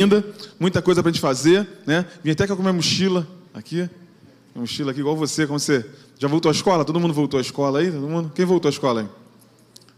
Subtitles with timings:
[0.00, 0.24] ainda,
[0.60, 2.06] muita coisa para a gente fazer, né?
[2.22, 3.90] Vim até com a minha mochila aqui, minha
[4.60, 5.84] mochila aqui igual você, como você
[6.16, 6.84] já voltou à escola?
[6.84, 7.90] Todo mundo voltou à escola aí?
[7.90, 8.30] Todo mundo?
[8.32, 9.08] Quem voltou à escola aí?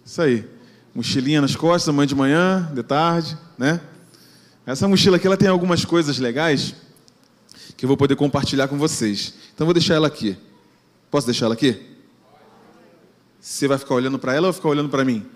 [0.02, 0.48] Isso aí,
[0.94, 3.78] mochilinha nas costas, amanhã de manhã, de tarde, né?
[4.64, 6.74] Essa mochila aqui ela tem algumas coisas legais
[7.76, 9.34] que eu vou poder compartilhar com vocês.
[9.54, 10.34] Então vou deixar ela aqui.
[11.10, 11.78] Posso deixar ela aqui?
[13.38, 15.26] Você vai ficar olhando para ela ou vai ficar olhando para mim?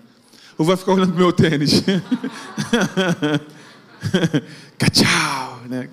[0.57, 1.83] Ou vai ficar olhando para o meu tênis?
[4.77, 5.89] Cachau, né?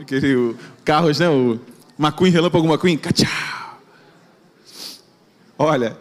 [0.00, 1.28] Aquele o, carros, né?
[1.28, 1.58] O
[1.98, 3.80] McQueen, Relâmpago McQueen, cachau.
[5.58, 5.96] Olha,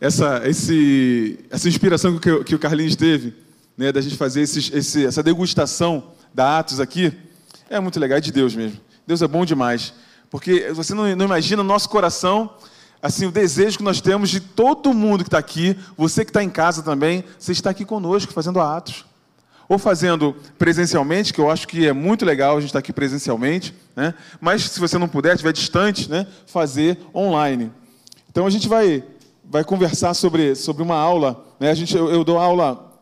[0.00, 3.34] essa, esse, essa inspiração que, que o Carlinhos teve,
[3.76, 3.90] né?
[3.90, 7.12] Da gente fazer esses, esse, essa degustação da Atos aqui,
[7.70, 8.78] é muito legal, é de Deus mesmo.
[9.06, 9.94] Deus é bom demais.
[10.30, 12.54] Porque você não, não imagina o nosso coração
[13.00, 16.42] assim, o desejo que nós temos de todo mundo que está aqui, você que está
[16.42, 19.04] em casa também, você está aqui conosco fazendo atos
[19.68, 23.74] ou fazendo presencialmente, que eu acho que é muito legal a gente estar aqui presencialmente,
[23.94, 24.14] né?
[24.40, 26.26] mas se você não puder, estiver distante, né?
[26.46, 27.70] fazer online.
[28.30, 29.04] Então a gente vai,
[29.44, 31.70] vai conversar sobre, sobre uma aula, né?
[31.70, 32.98] a gente, eu, eu dou aula,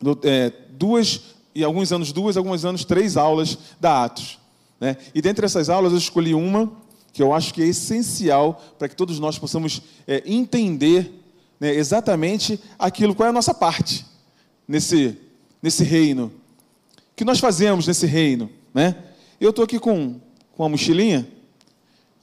[0.00, 4.38] dou, é, duas, e alguns anos duas, alguns anos três aulas da Atos.
[4.80, 4.96] Né?
[5.14, 6.70] E dentre essas aulas eu escolhi uma
[7.12, 11.12] que eu acho que é essencial para que todos nós possamos é, entender
[11.58, 14.04] né, exatamente aquilo, qual é a nossa parte
[14.66, 15.16] nesse,
[15.64, 16.30] nesse reino.
[17.10, 19.02] O que nós fazemos nesse reino, né?
[19.40, 20.20] Eu estou aqui com,
[20.52, 21.26] com uma mochilinha,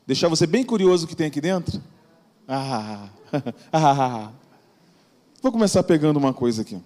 [0.06, 1.82] deixar você bem curioso o que tem aqui dentro.
[2.48, 3.10] Ah,
[3.74, 4.30] ah,
[5.42, 6.80] vou começar pegando uma coisa aqui.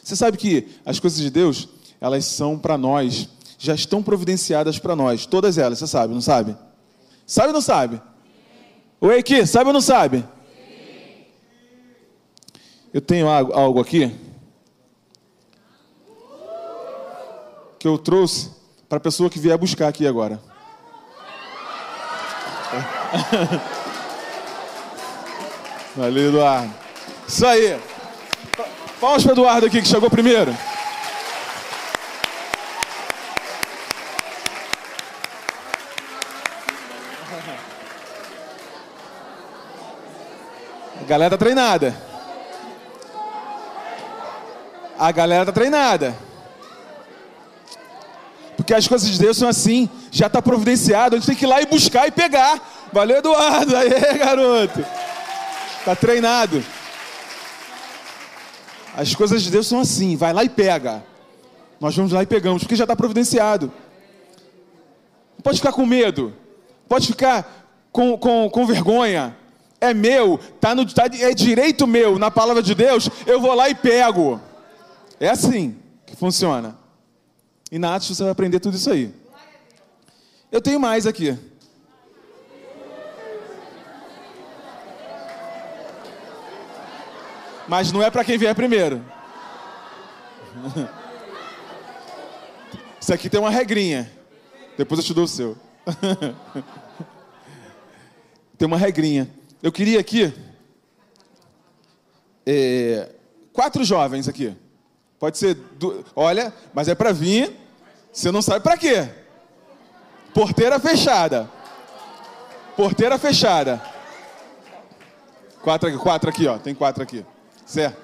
[0.00, 1.68] Você sabe que as coisas de Deus,
[2.00, 6.56] elas são para nós, já estão providenciadas para nós, todas elas, você sabe, não sabe?
[7.26, 8.00] Sabe ou não sabe?
[9.00, 10.24] Oi, aqui, sabe ou não sabe?
[12.94, 14.27] Eu tenho algo aqui
[17.78, 18.50] que eu trouxe
[18.88, 20.40] para a pessoa que vier buscar aqui agora.
[25.96, 26.72] Valeu, Eduardo.
[27.26, 27.80] Isso aí.
[29.00, 30.54] Palmas para Eduardo aqui que chegou primeiro.
[41.00, 41.94] A galera tá treinada.
[44.98, 46.27] A galera tá treinada.
[48.68, 51.48] Porque as coisas de Deus são assim, já está providenciado, a gente tem que ir
[51.48, 52.60] lá e buscar e pegar.
[52.92, 53.74] Valeu, Eduardo.
[53.74, 54.84] Aí, garoto.
[55.78, 56.62] Está treinado.
[58.94, 61.02] As coisas de Deus são assim, vai lá e pega.
[61.80, 63.72] Nós vamos lá e pegamos, porque já está providenciado.
[65.38, 66.34] Não pode ficar com medo,
[66.86, 69.34] pode ficar com, com, com vergonha.
[69.80, 73.70] É meu, tá no, tá, é direito meu, na palavra de Deus, eu vou lá
[73.70, 74.38] e pego.
[75.18, 75.74] É assim
[76.04, 76.76] que funciona.
[77.70, 79.14] E na Atos você vai aprender tudo isso aí.
[80.50, 81.38] Eu tenho mais aqui.
[87.68, 89.04] Mas não é para quem vier primeiro.
[92.98, 94.10] Isso aqui tem uma regrinha.
[94.76, 95.56] Depois eu te dou o seu.
[98.56, 99.28] tem uma regrinha.
[99.62, 100.32] Eu queria aqui.
[102.46, 103.14] É,
[103.52, 104.56] quatro jovens aqui.
[105.18, 107.52] Pode ser, do, olha, mas é para vir,
[108.12, 109.08] você não sabe para quê.
[110.32, 111.50] Porteira fechada.
[112.76, 113.82] Porteira fechada.
[115.62, 116.58] Quatro aqui, quatro aqui, ó.
[116.58, 117.24] Tem quatro aqui.
[117.66, 117.96] Certo?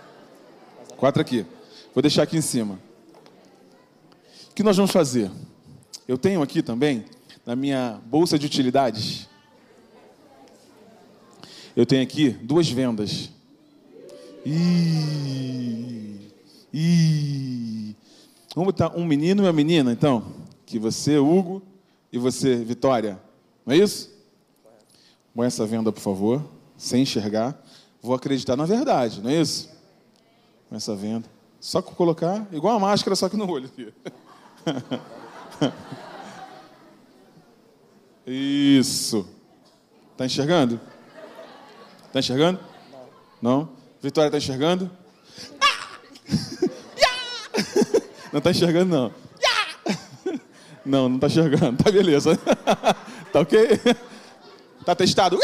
[0.96, 1.46] Quatro aqui.
[1.94, 2.78] Vou deixar aqui em cima.
[4.50, 5.30] O que nós vamos fazer?
[6.06, 7.04] Eu tenho aqui também,
[7.46, 9.28] na minha bolsa de utilidades,
[11.76, 13.30] eu tenho aqui duas vendas.
[14.44, 16.23] Ih.
[16.76, 17.94] E
[18.52, 20.24] vamos botar um menino e uma menina, então,
[20.66, 21.62] que você, Hugo,
[22.12, 23.16] e você, Vitória.
[23.64, 24.12] Não é isso?
[25.32, 26.44] Põe essa venda, por favor,
[26.76, 27.56] sem enxergar.
[28.02, 29.70] Vou acreditar na verdade, não é isso?
[30.68, 31.28] Com essa venda.
[31.60, 33.70] Só colocar, igual a máscara, só que no olho.
[38.26, 39.28] Isso.
[40.10, 40.80] Está enxergando?
[42.06, 42.58] Está enxergando?
[43.40, 43.68] Não.
[44.02, 44.90] Vitória está enxergando?
[48.34, 49.12] Não está enxergando, não.
[50.84, 51.82] Não, não está enxergando.
[51.82, 52.36] Tá beleza.
[53.32, 53.80] Tá ok?
[54.84, 55.38] Tá testado?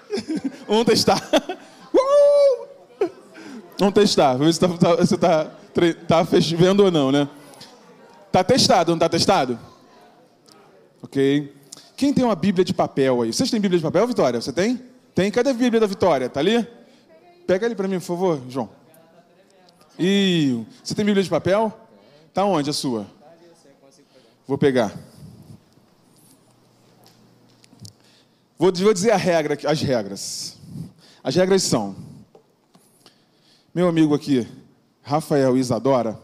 [0.68, 1.18] Vamos testar.
[3.78, 4.32] Vamos testar.
[4.36, 5.52] Vamos ver se tá, tá, você está tá,
[6.06, 6.22] tá
[6.56, 7.26] vendo ou não, né?
[8.30, 9.58] Tá testado, não está testado?
[11.02, 11.54] Ok.
[11.96, 13.32] Quem tem uma Bíblia de papel aí?
[13.32, 14.42] Vocês têm Bíblia de papel, Vitória?
[14.42, 14.78] Você tem?
[15.14, 15.30] Tem?
[15.30, 16.28] Cadê a Bíblia da Vitória?
[16.28, 16.66] Tá ali?
[17.46, 18.68] Pega ali para mim, por favor, João.
[19.98, 21.81] E você tem Bíblia de papel?
[22.32, 23.06] Tá onde a sua?
[24.46, 24.96] Vou pegar.
[28.58, 30.56] Vou, vou dizer a regra, as regras.
[31.22, 31.94] As regras são:
[33.74, 34.46] meu amigo aqui,
[35.02, 36.18] Rafael e Isadora,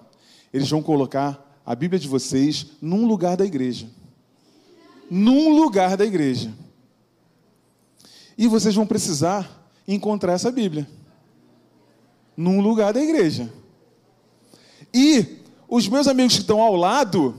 [0.52, 3.88] eles vão colocar a Bíblia de vocês num lugar da igreja.
[5.10, 6.52] Num lugar da igreja.
[8.36, 10.88] E vocês vão precisar encontrar essa Bíblia.
[12.36, 13.52] Num lugar da igreja.
[14.92, 17.34] E os meus amigos que estão ao lado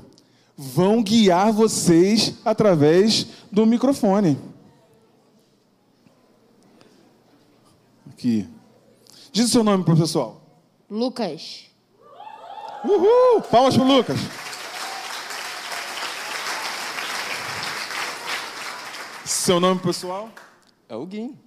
[0.56, 4.38] vão guiar vocês através do microfone.
[8.10, 8.48] Aqui.
[9.32, 10.42] Diz o seu nome para o pessoal.
[10.90, 11.66] Lucas.
[12.84, 13.42] Uhul!
[13.50, 14.20] Palmas para o Lucas.
[19.26, 20.30] Seu nome pessoal?
[20.88, 21.38] É o Guim.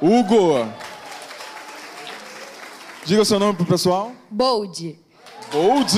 [0.00, 0.72] Hugo.
[3.04, 4.12] Diga o seu nome para o pessoal.
[4.30, 4.98] Bold.
[5.50, 5.92] Bold.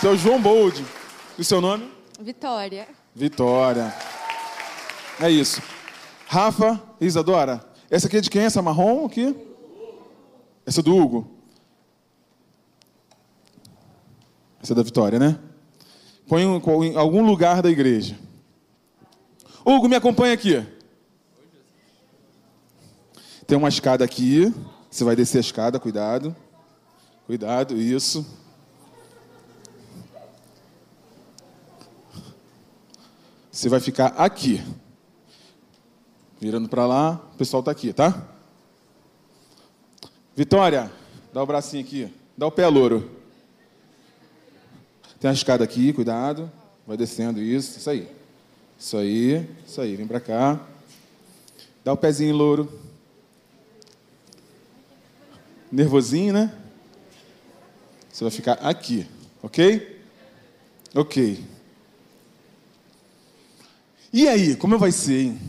[0.00, 0.84] Seu João Bold.
[1.38, 1.90] E o seu nome?
[2.20, 2.86] Vitória.
[3.14, 3.94] Vitória.
[5.20, 5.62] É isso.
[6.26, 7.64] Rafa, Isadora.
[7.90, 8.42] Essa aqui é de quem?
[8.42, 9.34] Essa marrom aqui?
[10.66, 11.30] Essa é do Hugo.
[14.62, 15.38] Essa é da Vitória, né?
[16.26, 18.18] Põe em algum lugar da igreja.
[19.64, 20.66] Hugo, me acompanha aqui.
[23.46, 24.52] Tem uma escada aqui.
[24.90, 26.34] Você vai descer a escada, cuidado.
[27.26, 28.26] Cuidado, isso.
[33.50, 34.62] Você vai ficar aqui.
[36.38, 38.28] Virando para lá, o pessoal está aqui, tá?
[40.36, 40.92] Vitória,
[41.32, 42.12] dá o bracinho aqui.
[42.36, 43.10] Dá o pé louro.
[45.18, 46.52] Tem a escada aqui, cuidado.
[46.86, 48.06] Vai descendo isso, isso aí.
[48.78, 49.96] Isso aí, isso aí.
[49.96, 50.60] Vem para cá.
[51.82, 52.70] Dá o pezinho louro.
[55.72, 56.63] Nervosinho, né?
[58.14, 59.04] Você vai ficar aqui,
[59.42, 60.00] ok?
[60.94, 61.44] Ok.
[64.12, 65.40] E aí, como vai ser, hein?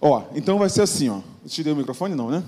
[0.00, 1.20] Ó, então vai ser assim, ó.
[1.44, 2.14] Eu te dei o microfone?
[2.14, 2.42] Não, né?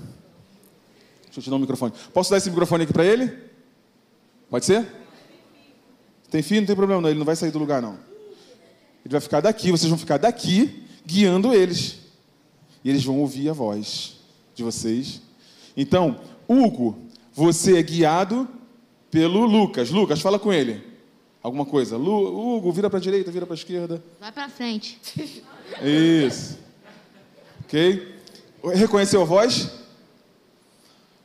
[1.25, 1.93] Deixa eu te dar o microfone.
[2.11, 3.31] Posso dar esse microfone aqui para ele?
[4.49, 4.83] Pode ser?
[6.31, 6.61] Tem fio?
[6.61, 7.09] Não tem problema, não.
[7.09, 7.93] Ele não vai sair do lugar, não.
[9.05, 11.99] Ele vai ficar daqui, vocês vão ficar daqui, guiando eles.
[12.83, 14.15] E eles vão ouvir a voz
[14.55, 15.21] de vocês.
[15.77, 16.19] Então,
[16.49, 17.04] Hugo,
[17.35, 18.47] você é guiado
[19.11, 19.91] pelo Lucas.
[19.91, 20.81] Lucas, fala com ele.
[21.43, 21.97] Alguma coisa.
[21.97, 24.01] Lu, Hugo, vira para a direita, vira para a esquerda.
[24.19, 24.99] Vai para frente.
[25.83, 26.57] Isso.
[27.65, 28.15] Ok?
[28.73, 29.69] Reconheceu a voz?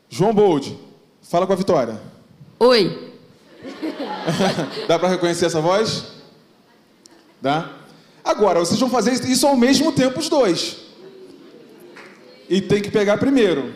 [0.08, 0.76] João Bold,
[1.22, 2.00] fala com a Vitória.
[2.58, 3.12] Oi.
[4.88, 6.06] Dá para reconhecer essa voz?
[7.40, 7.76] Dá?
[8.24, 10.78] Agora, vocês vão fazer isso ao mesmo tempo, os dois.
[12.48, 13.72] E tem que pegar primeiro.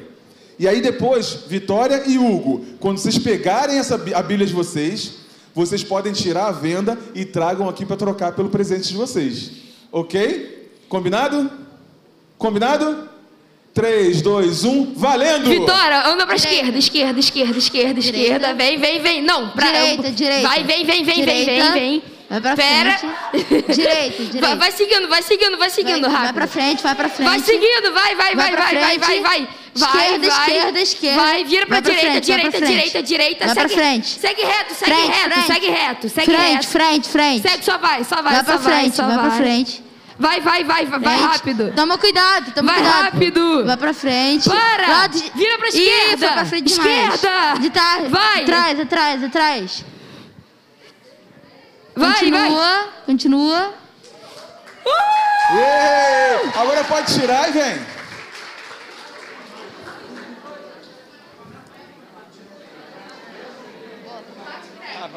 [0.58, 5.14] E aí depois, Vitória e Hugo, quando vocês pegarem essa, a Bíblia de vocês,
[5.54, 9.50] vocês podem tirar a venda e tragam aqui para trocar pelo presente de vocês.
[9.90, 10.70] Ok?
[10.88, 11.50] Combinado?
[12.38, 13.08] Combinado?
[13.72, 15.50] 3, 2, 1, valendo!
[15.50, 18.54] Vitória, anda pra esquerda, esquerda, esquerda, esquerda, esquerda.
[18.54, 19.22] Vem, vem, vem.
[19.22, 19.66] Não, pra.
[19.66, 20.48] Direita, direita.
[20.48, 22.02] Vai, vem, vem, vem, vem, vem, vem.
[22.30, 22.98] Vai pra Pera.
[22.98, 23.74] frente.
[23.74, 24.40] Direita, direita.
[24.40, 26.24] Vai, vai seguindo, vai seguindo, vai seguindo, vai, rápido.
[26.24, 27.28] vai pra frente, vai pra frente.
[27.28, 29.48] Vai seguindo, vai, vai, vai, Vai vai, vai, vai, vai.
[29.76, 30.46] Vai, Esquerda, vai.
[30.56, 31.20] esquerda, esquerda.
[31.22, 32.70] Vai, vira pra Vai pra direita, frente, vai pra direita, frente.
[32.76, 33.46] direita, direita.
[33.46, 34.06] Vai pra segue, frente.
[34.20, 35.46] Segue reto, segue Frente, reto, frente.
[35.46, 36.66] segue reto, segue Frente, reto.
[36.68, 37.48] frente, frente.
[37.48, 39.84] Segue, só vai, só vai, Vai só pra vai, frente, só vai pra frente.
[40.16, 41.28] Vai, vai, vai, vai, vai Frente.
[41.32, 41.72] rápido.
[41.74, 43.02] Toma cuidado, toma Vai cuidado.
[43.02, 43.64] rápido.
[43.66, 44.48] Vai pra frente.
[44.48, 45.06] Para.
[45.08, 46.26] De- Vira pra Ih, esquerda.
[46.26, 47.14] foi pra frente demais.
[47.14, 47.58] Esquerda.
[47.60, 48.10] De trás.
[48.12, 48.42] Vai.
[48.42, 49.84] Atrás, atrás, atrás.
[51.96, 52.84] Vai, continua, vai.
[53.06, 53.74] continua.
[54.86, 57.93] Ê, Agora pode tirar e vem.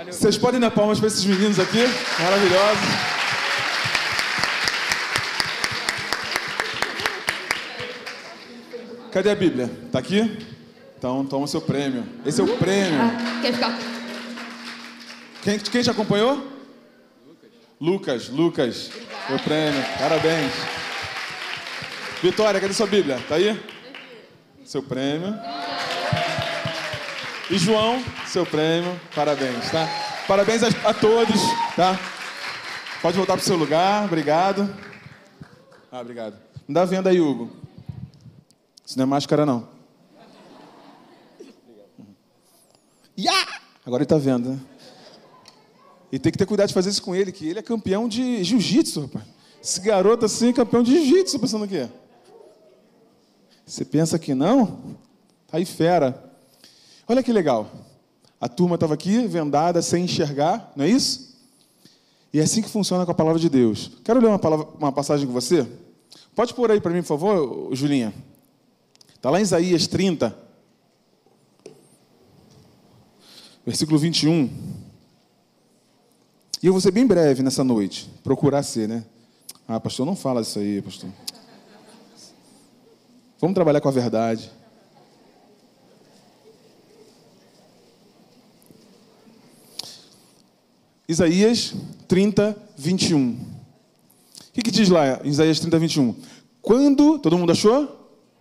[0.06, 1.84] Vocês podem dar palmas para esses meninos aqui,
[2.20, 2.84] maravilhosos.
[9.12, 9.72] Cadê a Bíblia?
[9.92, 10.46] Tá aqui?
[10.96, 12.06] Então toma o seu prêmio.
[12.24, 13.00] Esse é o prêmio.
[13.02, 13.76] Ah, quer ficar?
[15.42, 16.46] Quem, quem te acompanhou?
[17.26, 17.50] Lucas.
[17.82, 18.92] Lucas, Lucas.
[19.28, 19.84] Seu prêmio.
[19.98, 20.54] Parabéns.
[22.22, 23.20] Vitória, cadê sua Bíblia?
[23.28, 23.60] Tá aí?
[24.64, 25.34] Seu prêmio.
[27.50, 29.00] E João, seu prêmio.
[29.16, 29.88] Parabéns, tá?
[30.28, 31.40] Parabéns a, a todos,
[31.78, 31.98] tá?
[33.02, 34.04] Pode voltar pro seu lugar.
[34.04, 34.70] Obrigado.
[35.90, 36.36] Ah, obrigado.
[36.68, 37.50] Me dá venda aí, Hugo.
[38.86, 39.70] Isso não é máscara, não.
[43.18, 43.48] Ya!
[43.86, 44.60] Agora ele tá vendo, né?
[46.12, 48.44] E tem que ter cuidado de fazer isso com ele, que ele é campeão de
[48.44, 49.26] jiu-jitsu, rapaz.
[49.64, 51.88] Esse garoto assim é campeão de jiu-jitsu, pensando o quê?
[53.66, 54.98] Você pensa que não?
[55.48, 56.27] Tá aí fera.
[57.08, 57.72] Olha que legal.
[58.40, 61.36] A turma estava aqui, vendada, sem enxergar, não é isso?
[62.34, 63.92] E é assim que funciona com a palavra de Deus.
[64.04, 65.66] Quero ler uma, palavra, uma passagem com você?
[66.36, 68.14] Pode pôr aí para mim, por favor, Julinha.
[69.16, 70.38] Está lá em Isaías 30,
[73.66, 74.50] versículo 21.
[76.62, 79.04] E eu vou ser bem breve nessa noite, procurar ser, né?
[79.68, 81.10] Ah, pastor, não fala isso aí, pastor.
[83.40, 84.52] Vamos trabalhar com a verdade.
[91.08, 91.74] Isaías
[92.08, 93.32] 30, 21.
[93.32, 93.38] O
[94.52, 96.16] que, que diz lá Isaías 30, 21?
[96.62, 97.18] Quando.
[97.20, 97.84] Todo mundo achou?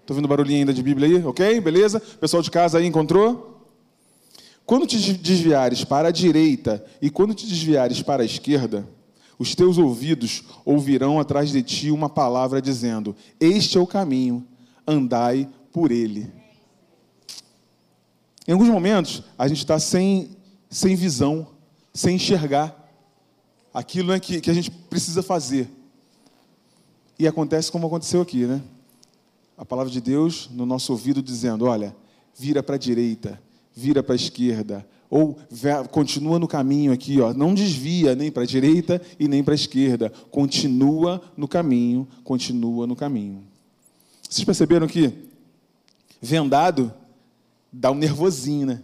[0.01, 1.25] Estou ouvindo barulhinho ainda de Bíblia aí?
[1.25, 1.61] Ok?
[1.61, 2.01] Beleza?
[2.01, 3.71] Pessoal de casa aí encontrou?
[4.65, 8.85] Quando te desviares para a direita e quando te desviares para a esquerda,
[9.39, 14.45] os teus ouvidos ouvirão atrás de ti uma palavra dizendo: Este é o caminho,
[14.85, 16.33] andai por ele.
[18.49, 20.31] Em alguns momentos, a gente está sem,
[20.69, 21.47] sem visão,
[21.97, 22.87] sem enxergar
[23.73, 25.69] aquilo né, que, que a gente precisa fazer.
[27.19, 28.63] E acontece como aconteceu aqui, né?
[29.57, 31.97] A palavra de Deus no nosso ouvido dizendo: olha,
[32.39, 33.41] vira para a direita,
[33.75, 35.39] vira para a esquerda, ou
[35.91, 39.57] continua no caminho aqui, ó, não desvia nem para a direita e nem para a
[39.57, 43.43] esquerda, continua no caminho, continua no caminho.
[44.29, 45.11] Vocês perceberam que
[46.21, 46.93] vendado
[47.73, 48.83] dá um nervosinho, né?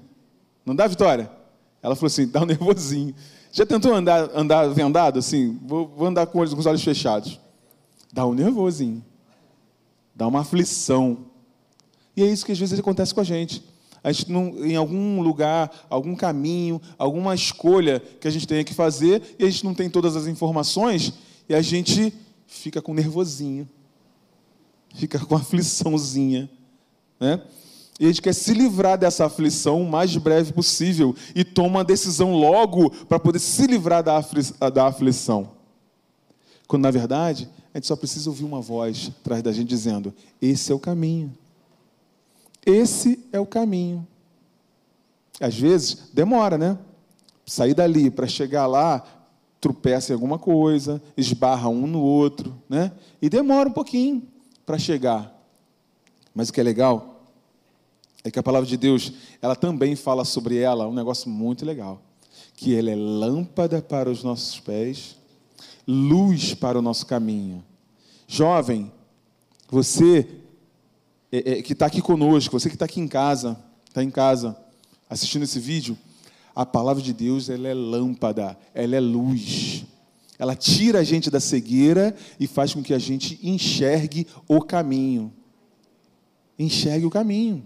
[0.64, 1.41] Não dá, Vitória?
[1.82, 3.14] Ela falou assim, dá um nervosinho.
[3.52, 5.58] Já tentou andar, andar vendado assim?
[5.62, 7.38] Vou, vou andar com os, olhos fechados.
[8.12, 9.04] Dá um nervosinho.
[10.14, 11.26] Dá uma aflição.
[12.16, 13.62] E é isso que às vezes acontece com a gente.
[14.04, 18.74] A gente não, em algum lugar, algum caminho, alguma escolha que a gente tenha que
[18.74, 21.12] fazer, e a gente não tem todas as informações,
[21.48, 22.12] e a gente
[22.46, 23.68] fica com nervosinho.
[24.94, 26.50] Fica com afliçãozinha.
[27.20, 27.40] Né?
[28.00, 31.84] E a gente quer se livrar dessa aflição o mais breve possível e toma uma
[31.84, 35.50] decisão logo para poder se livrar da, afli da aflição.
[36.66, 40.72] Quando, na verdade, a gente só precisa ouvir uma voz atrás da gente dizendo: Esse
[40.72, 41.32] é o caminho.
[42.64, 44.06] Esse é o caminho.
[45.38, 46.78] Às vezes, demora, né?
[47.44, 49.04] Sair dali para chegar lá,
[49.60, 52.92] tropeça em alguma coisa, esbarra um no outro, né?
[53.20, 54.22] E demora um pouquinho
[54.64, 55.30] para chegar.
[56.34, 57.11] Mas o que é legal
[58.24, 62.00] é que a palavra de Deus, ela também fala sobre ela um negócio muito legal,
[62.54, 65.16] que ela é lâmpada para os nossos pés,
[65.86, 67.64] luz para o nosso caminho.
[68.28, 68.92] Jovem,
[69.68, 70.28] você
[71.30, 74.56] é, é, que está aqui conosco, você que está aqui em casa, está em casa
[75.08, 75.98] assistindo esse vídeo,
[76.54, 79.84] a palavra de Deus ela é lâmpada, ela é luz.
[80.38, 85.32] Ela tira a gente da cegueira e faz com que a gente enxergue o caminho.
[86.58, 87.64] Enxergue o caminho.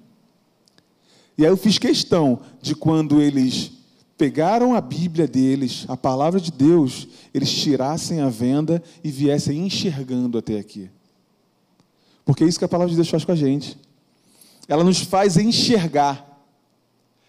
[1.39, 3.73] E aí eu fiz questão de quando eles
[4.17, 10.39] pegaram a Bíblia deles, a palavra de Deus, eles tirassem a venda e viessem enxergando
[10.39, 10.91] até aqui.
[12.25, 13.79] Porque é isso que a palavra de Deus faz com a gente.
[14.67, 16.25] Ela nos faz enxergar,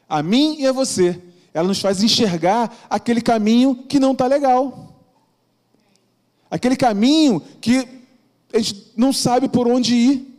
[0.07, 1.21] a mim e a você.
[1.53, 4.95] Ela nos faz enxergar aquele caminho que não está legal.
[6.49, 7.85] Aquele caminho que
[8.53, 10.36] a gente não sabe por onde ir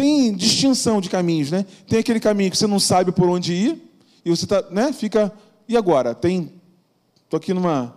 [0.00, 1.66] tem distinção de caminhos, né?
[1.86, 3.82] Tem aquele caminho que você não sabe por onde ir,
[4.24, 5.30] e você tá, né, fica.
[5.68, 6.14] E agora?
[6.14, 6.54] Tem.
[7.24, 7.94] Estou aqui numa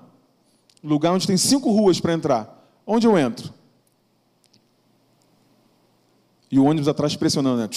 [0.84, 2.70] lugar onde tem cinco ruas para entrar.
[2.86, 3.54] Onde eu entro?
[6.52, 7.70] E o ônibus atrás pressionando, né?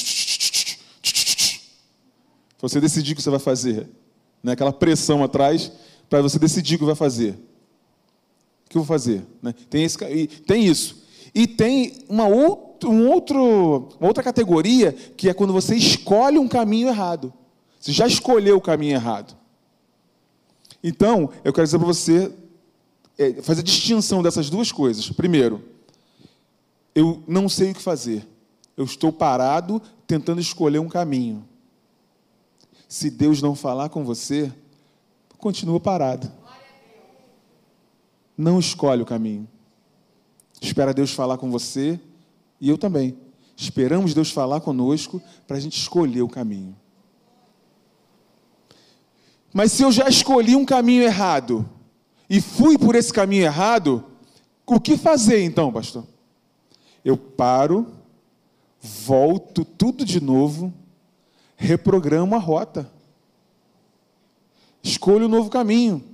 [2.60, 3.88] Você decidir o que você vai fazer.
[4.42, 4.52] Né?
[4.52, 5.70] Aquela pressão atrás
[6.10, 7.30] para você decidir o que vai fazer.
[8.64, 9.24] O que eu vou fazer?
[9.40, 9.54] Né?
[9.70, 9.96] Tem, esse,
[10.44, 11.04] tem isso.
[11.32, 16.48] E tem uma outra um outro, uma outra categoria que é quando você escolhe um
[16.48, 17.32] caminho errado.
[17.80, 19.36] Você já escolheu o caminho errado.
[20.82, 22.32] Então, eu quero dizer para você
[23.18, 25.08] é, fazer a distinção dessas duas coisas.
[25.10, 25.62] Primeiro,
[26.94, 28.26] eu não sei o que fazer.
[28.76, 31.46] Eu estou parado tentando escolher um caminho.
[32.88, 34.52] Se Deus não falar com você,
[35.38, 36.30] continua parado.
[38.36, 39.48] Não escolhe o caminho.
[40.60, 42.00] Espera Deus falar com você
[42.60, 43.16] e eu também.
[43.56, 46.76] Esperamos Deus falar conosco para a gente escolher o caminho.
[49.52, 51.66] Mas se eu já escolhi um caminho errado
[52.28, 54.04] e fui por esse caminho errado,
[54.66, 56.04] o que fazer então, pastor?
[57.02, 57.86] Eu paro,
[58.80, 60.74] volto tudo de novo,
[61.56, 62.90] reprogramo a rota.
[64.82, 66.04] Escolho um novo caminho.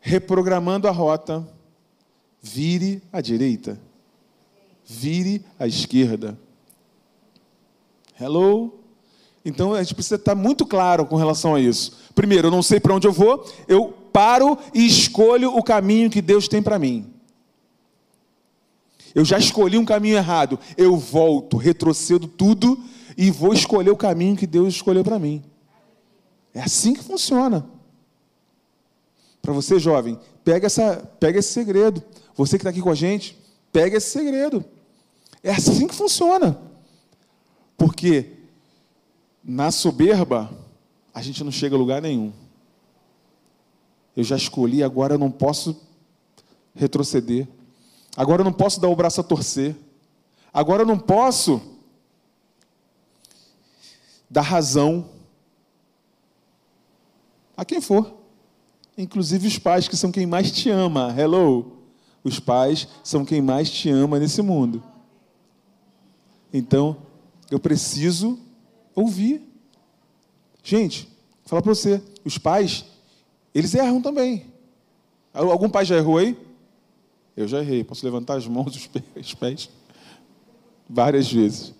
[0.00, 1.46] Reprogramando a rota,
[2.46, 3.80] Vire à direita.
[4.84, 6.38] Vire à esquerda.
[8.20, 8.80] Hello?
[9.42, 11.96] Então a gente precisa estar muito claro com relação a isso.
[12.14, 16.20] Primeiro, eu não sei para onde eu vou, eu paro e escolho o caminho que
[16.20, 17.10] Deus tem para mim.
[19.14, 22.78] Eu já escolhi um caminho errado, eu volto, retrocedo tudo
[23.16, 25.42] e vou escolher o caminho que Deus escolheu para mim.
[26.52, 27.64] É assim que funciona.
[29.40, 32.02] Para você, jovem, pega, essa, pega esse segredo.
[32.36, 33.38] Você que está aqui com a gente,
[33.72, 34.64] pega esse segredo.
[35.42, 36.58] É assim que funciona.
[37.76, 38.32] Porque
[39.42, 40.50] na soberba,
[41.12, 42.32] a gente não chega a lugar nenhum.
[44.16, 45.80] Eu já escolhi, agora eu não posso
[46.74, 47.46] retroceder.
[48.16, 49.76] Agora eu não posso dar o braço a torcer.
[50.52, 51.60] Agora eu não posso
[54.30, 55.10] dar razão
[57.56, 58.14] a quem for.
[58.96, 61.14] Inclusive os pais, que são quem mais te ama.
[61.16, 61.83] Hello.
[62.24, 64.82] Os pais são quem mais te ama nesse mundo.
[66.50, 66.96] Então,
[67.50, 68.38] eu preciso
[68.94, 69.42] ouvir.
[70.62, 72.86] Gente, vou falar para você, os pais,
[73.54, 74.46] eles erram também.
[75.34, 76.38] Algum pai já errou aí?
[77.36, 77.84] Eu já errei.
[77.84, 78.74] Posso levantar as mãos,
[79.16, 79.68] os pés?
[80.88, 81.74] Várias vezes.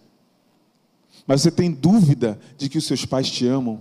[1.26, 3.80] Mas você tem dúvida de que os seus pais te amam?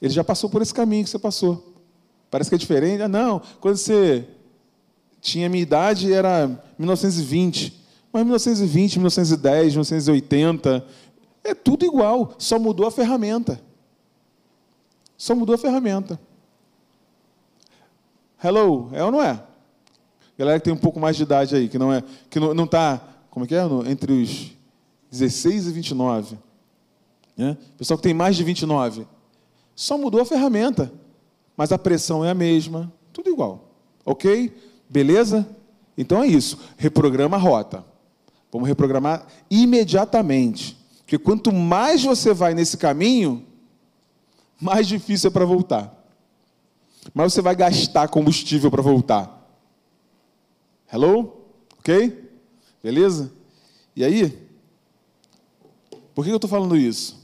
[0.00, 1.74] Ele já passou por esse caminho que você passou.
[2.30, 3.02] Parece que é diferente.
[3.02, 4.26] Ah, não, quando você
[5.30, 6.46] tinha minha idade era
[6.78, 7.74] 1920.
[8.12, 10.86] Mas 1920, 1910, 1980,
[11.44, 13.60] é tudo igual, só mudou a ferramenta.
[15.16, 16.18] Só mudou a ferramenta.
[18.42, 19.42] Hello, é ou não é?
[20.38, 23.02] Galera que tem um pouco mais de idade aí, que não é, que não está,
[23.30, 23.62] como é que é?
[23.90, 24.52] Entre os
[25.10, 26.38] 16 e 29.
[27.36, 27.56] Né?
[27.76, 29.06] Pessoal que tem mais de 29.
[29.74, 30.92] Só mudou a ferramenta.
[31.56, 33.68] Mas a pressão é a mesma, tudo igual.
[34.04, 34.54] Ok?
[34.88, 35.46] Beleza?
[35.96, 36.58] Então é isso.
[36.76, 37.84] Reprograma a rota.
[38.50, 40.76] Vamos reprogramar imediatamente.
[41.00, 43.44] Porque quanto mais você vai nesse caminho,
[44.60, 45.94] mais difícil é para voltar.
[47.14, 49.34] Mais você vai gastar combustível para voltar.
[50.92, 51.44] Hello?
[51.78, 52.30] Ok?
[52.82, 53.32] Beleza?
[53.94, 54.38] E aí?
[56.14, 57.18] Por que eu estou falando isso?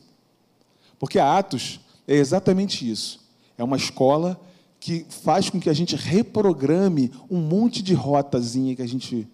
[0.98, 3.20] Porque a Atos é exatamente isso.
[3.56, 4.40] É uma escola
[4.84, 9.26] que faz com que a gente reprograme um monte de rotazinha que a gente,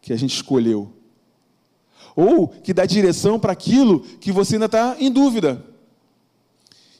[0.00, 0.90] que a gente escolheu.
[2.16, 5.62] Ou que dá direção para aquilo que você ainda está em dúvida.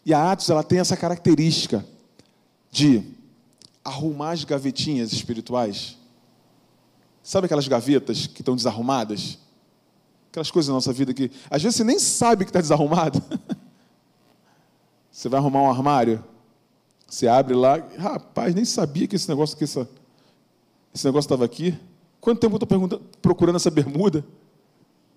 [0.04, 1.82] E a Atos ela tem essa característica
[2.70, 3.02] de
[3.82, 5.96] arrumar as gavetinhas espirituais
[7.22, 9.38] Sabe aquelas gavetas que estão desarrumadas?
[10.30, 13.22] Aquelas coisas da nossa vida que às vezes você nem sabe que está desarrumado.
[15.10, 16.24] você vai arrumar um armário,
[17.12, 19.86] você abre lá, rapaz, nem sabia que esse negócio que essa,
[20.94, 21.78] esse negócio estava aqui.
[22.20, 24.24] Quanto tempo eu estou procurando essa bermuda?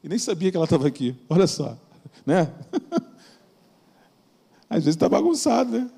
[0.04, 1.16] E nem sabia que ela estava aqui.
[1.30, 1.78] Olha só,
[2.26, 2.52] né?
[4.70, 5.90] Às vezes está bagunçado, né?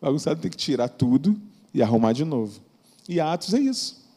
[0.00, 1.40] Bagunçado tem que tirar tudo
[1.72, 2.60] e arrumar de novo.
[3.08, 4.08] E Atos é isso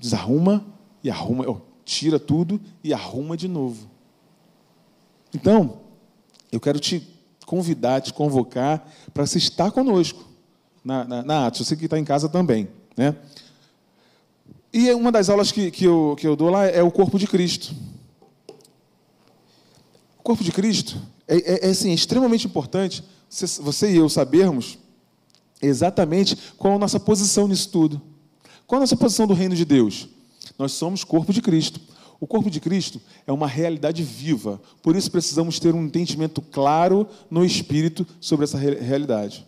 [0.00, 0.64] desarruma
[1.02, 3.88] e arruma, tira tudo e arruma de novo.
[5.34, 5.80] Então,
[6.50, 7.17] eu quero te
[7.48, 10.22] convidar, te convocar para você estar conosco
[10.84, 11.66] na, na, na Atos.
[11.66, 12.68] Você que está em casa também.
[12.94, 13.16] Né?
[14.70, 17.26] E uma das aulas que, que, eu, que eu dou lá é o corpo de
[17.26, 17.74] Cristo.
[20.18, 24.78] O corpo de Cristo é, é, é assim, extremamente importante você, você e eu sabermos
[25.62, 27.98] exatamente qual a nossa posição nisso tudo.
[28.66, 30.06] Qual a nossa posição do reino de Deus?
[30.58, 31.80] Nós somos corpo de Cristo.
[32.20, 37.06] O corpo de Cristo é uma realidade viva, por isso precisamos ter um entendimento claro
[37.30, 39.46] no espírito sobre essa realidade.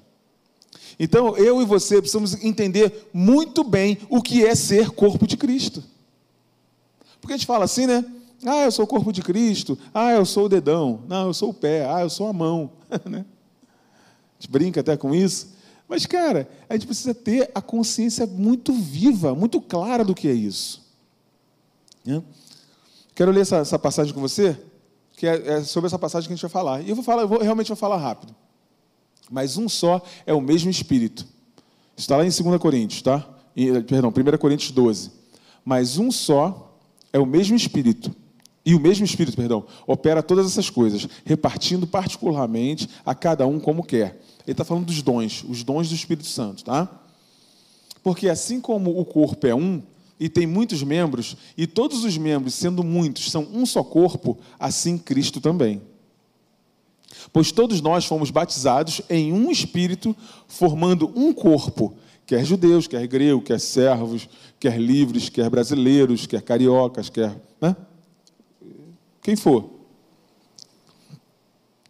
[0.99, 5.83] Então, eu e você precisamos entender muito bem o que é ser corpo de Cristo.
[7.21, 8.05] Porque a gente fala assim, né?
[8.45, 9.79] Ah, eu sou o corpo de Cristo.
[9.93, 11.03] Ah, eu sou o dedão.
[11.09, 11.87] Não, eu sou o pé.
[11.87, 12.71] Ah, eu sou a mão.
[13.09, 13.25] Né?
[13.25, 15.55] a gente brinca até com isso.
[15.89, 20.33] Mas, cara, a gente precisa ter a consciência muito viva, muito clara do que é
[20.33, 20.83] isso.
[22.05, 22.23] Né?
[23.15, 24.59] Quero ler essa, essa, passagem com você,
[25.17, 26.81] que é, é, sobre essa passagem que a gente vai falar.
[26.83, 28.35] E eu vou falar, eu vou, realmente vou falar rápido.
[29.31, 31.27] Mas um só é o mesmo Espírito.
[31.97, 33.27] Está lá em 2 Coríntios, tá?
[33.87, 35.13] perdão, 1 Coríntios 12.
[35.65, 36.77] Mas um só
[37.13, 38.15] é o mesmo Espírito.
[38.65, 43.85] E o mesmo Espírito, perdão, opera todas essas coisas, repartindo particularmente a cada um como
[43.85, 44.21] quer.
[44.45, 46.89] Ele está falando dos dons, os dons do Espírito Santo, tá?
[48.03, 49.83] Porque assim como o corpo é um
[50.21, 54.99] e tem muitos membros, e todos os membros, sendo muitos, são um só corpo, assim
[54.99, 55.81] Cristo também.
[57.33, 60.15] Pois todos nós fomos batizados em um espírito,
[60.47, 61.95] formando um corpo,
[62.27, 64.29] quer judeus, quer grego, quer servos,
[64.59, 67.35] quer livres, quer brasileiros, quer cariocas, quer.
[67.59, 67.75] Né?
[69.23, 69.71] Quem for.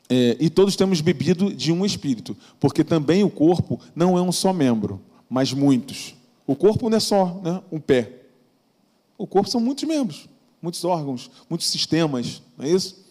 [0.08, 4.32] É, e todos temos bebido de um espírito, porque também o corpo não é um
[4.32, 6.14] só membro, mas muitos.
[6.46, 8.19] O corpo não é só né, um pé.
[9.20, 10.26] O corpo são muitos membros,
[10.62, 13.04] muitos órgãos, muitos sistemas, não é isso?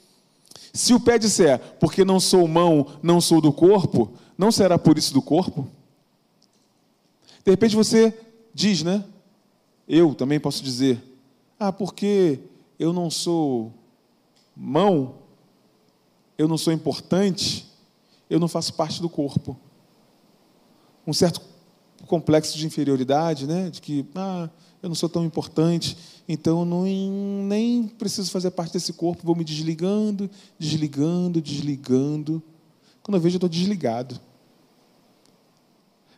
[0.74, 4.98] Se o pé disser, porque não sou mão, não sou do corpo, não será por
[4.98, 5.68] isso do corpo?
[7.46, 8.12] De repente você
[8.52, 9.06] diz, né?
[9.88, 11.00] Eu também posso dizer,
[11.60, 12.40] ah, porque
[12.80, 13.72] eu não sou
[14.58, 15.14] mão,
[16.40, 17.68] eu não sou importante,
[18.28, 19.56] eu não faço parte do corpo.
[21.06, 21.40] Um certo
[22.08, 23.70] complexo de inferioridade, né?
[23.70, 24.50] De que, ah,
[24.82, 29.44] eu não sou tão importante, então não, nem preciso fazer parte desse corpo, vou me
[29.44, 32.42] desligando, desligando, desligando.
[33.04, 34.20] Quando eu vejo, eu estou desligado.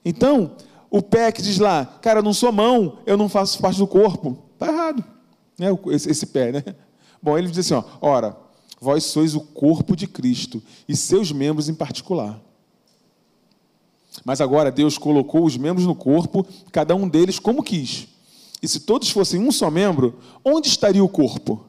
[0.04, 0.56] Então,
[0.90, 3.88] o pé que diz lá, cara, eu não sou mão, eu não faço parte do
[3.88, 5.04] corpo, está errado.
[5.58, 5.68] Né?
[5.88, 6.64] Esse, esse pé, né?
[7.22, 8.36] Bom, ele diz assim: ó, ora,
[8.80, 12.40] vós sois o corpo de Cristo e seus membros em particular.
[14.26, 18.08] Mas agora Deus colocou os membros no corpo, cada um deles como quis.
[18.62, 21.66] E se todos fossem um só membro, onde estaria o corpo?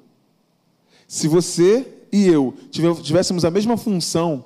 [1.09, 4.45] Se você e eu tivéssemos a mesma função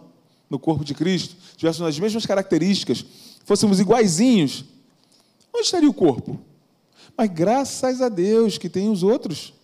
[0.48, 3.04] no corpo de Cristo, tivéssemos as mesmas características,
[3.44, 4.64] fôssemos iguaizinhos,
[5.52, 6.38] onde estaria o corpo?
[7.16, 9.54] Mas graças a Deus que tem os outros,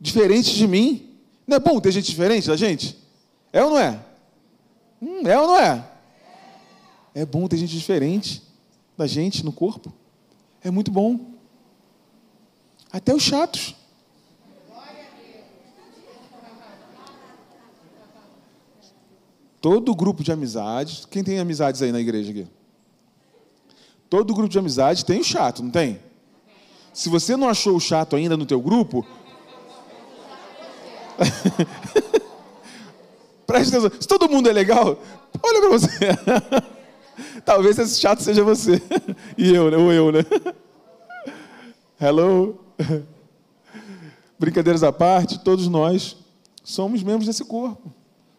[0.00, 1.10] diferentes de mim.
[1.46, 2.96] Não é bom ter gente diferente da gente?
[3.52, 4.00] É ou não é?
[5.00, 5.90] Hum, é ou não é?
[7.14, 8.42] É bom ter gente diferente
[8.96, 9.92] da gente no corpo.
[10.62, 11.37] É muito bom.
[12.92, 13.74] Até os chatos.
[19.60, 22.46] Todo grupo de amizades, quem tem amizades aí na igreja aqui?
[24.08, 26.00] Todo grupo de amizade tem o chato, não tem?
[26.92, 29.04] Se você não achou o chato ainda no teu grupo,
[33.46, 34.00] Preste atenção.
[34.00, 34.96] Se todo mundo é legal,
[35.42, 35.98] olha para você.
[37.44, 38.80] Talvez esse chato seja você.
[39.36, 39.76] E eu, né?
[39.76, 40.20] Ou eu, né?
[42.00, 42.67] Hello.
[44.38, 46.16] Brincadeiras à parte, todos nós
[46.62, 47.92] somos membros desse corpo.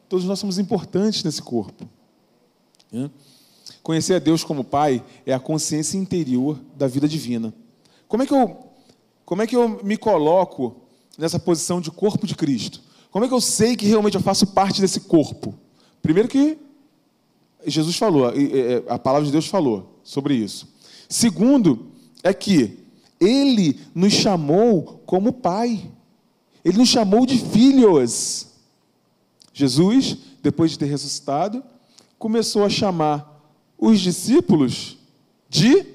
[0.07, 1.87] Todos nós somos importantes nesse corpo.
[3.83, 7.53] Conhecer a Deus como Pai é a consciência interior da vida divina.
[8.07, 8.57] Como é que eu,
[9.25, 10.75] como é que eu me coloco
[11.17, 12.81] nessa posição de corpo de Cristo?
[13.11, 15.53] Como é que eu sei que realmente eu faço parte desse corpo?
[16.01, 16.57] Primeiro que
[17.65, 18.31] Jesus falou,
[18.87, 20.67] a palavra de Deus falou sobre isso.
[21.07, 21.91] Segundo,
[22.23, 22.79] é que
[23.19, 25.91] Ele nos chamou como Pai.
[26.63, 28.47] Ele nos chamou de filhos.
[29.53, 31.63] Jesus, depois de ter ressuscitado,
[32.17, 33.43] começou a chamar
[33.77, 34.97] os discípulos
[35.49, 35.85] de,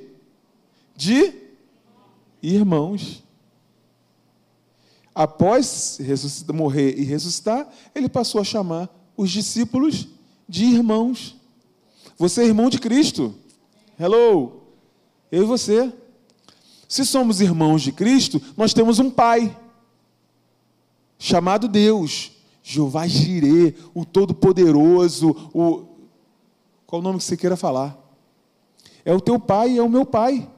[0.97, 1.33] de
[2.43, 3.25] irmãos
[5.15, 5.99] após
[6.53, 10.09] morrer e ressuscitar, ele passou a chamar os discípulos
[10.49, 11.37] de irmãos.
[12.19, 13.35] Você é irmão de Cristo.
[13.99, 14.63] Hello.
[15.31, 15.93] Eu e você.
[16.88, 19.57] Se somos irmãos de Cristo, nós temos um Pai
[21.18, 25.94] chamado Deus, Jeová Jirê, o Todo-Poderoso, o
[26.87, 27.99] qual o nome que você queira falar?
[29.05, 30.49] É o teu pai é o meu pai.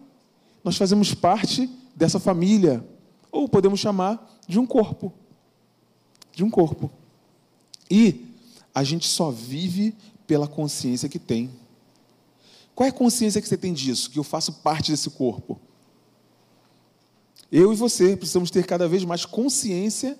[0.62, 2.86] Nós fazemos parte dessa família,
[3.32, 5.12] ou podemos chamar de um corpo.
[6.32, 6.90] De um corpo.
[7.90, 8.26] E
[8.74, 9.94] a gente só vive
[10.26, 11.50] pela consciência que tem.
[12.74, 14.10] Qual é a consciência que você tem disso?
[14.10, 15.58] Que eu faço parte desse corpo?
[17.50, 20.18] Eu e você precisamos ter cada vez mais consciência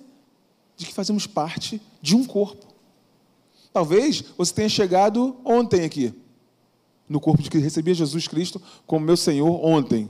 [0.75, 2.67] de que fazemos parte de um corpo.
[3.73, 6.13] Talvez você tenha chegado ontem aqui,
[7.07, 10.09] no corpo de que recebia Jesus Cristo como meu Senhor ontem.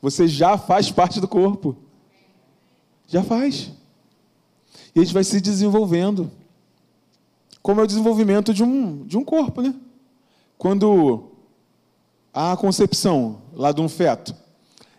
[0.00, 1.76] Você já faz parte do corpo.
[3.06, 3.70] Já faz.
[4.94, 6.30] E a gente vai se desenvolvendo.
[7.62, 9.74] Como é o desenvolvimento de um, de um corpo, né?
[10.56, 11.30] Quando
[12.32, 14.34] há a concepção lá de um feto,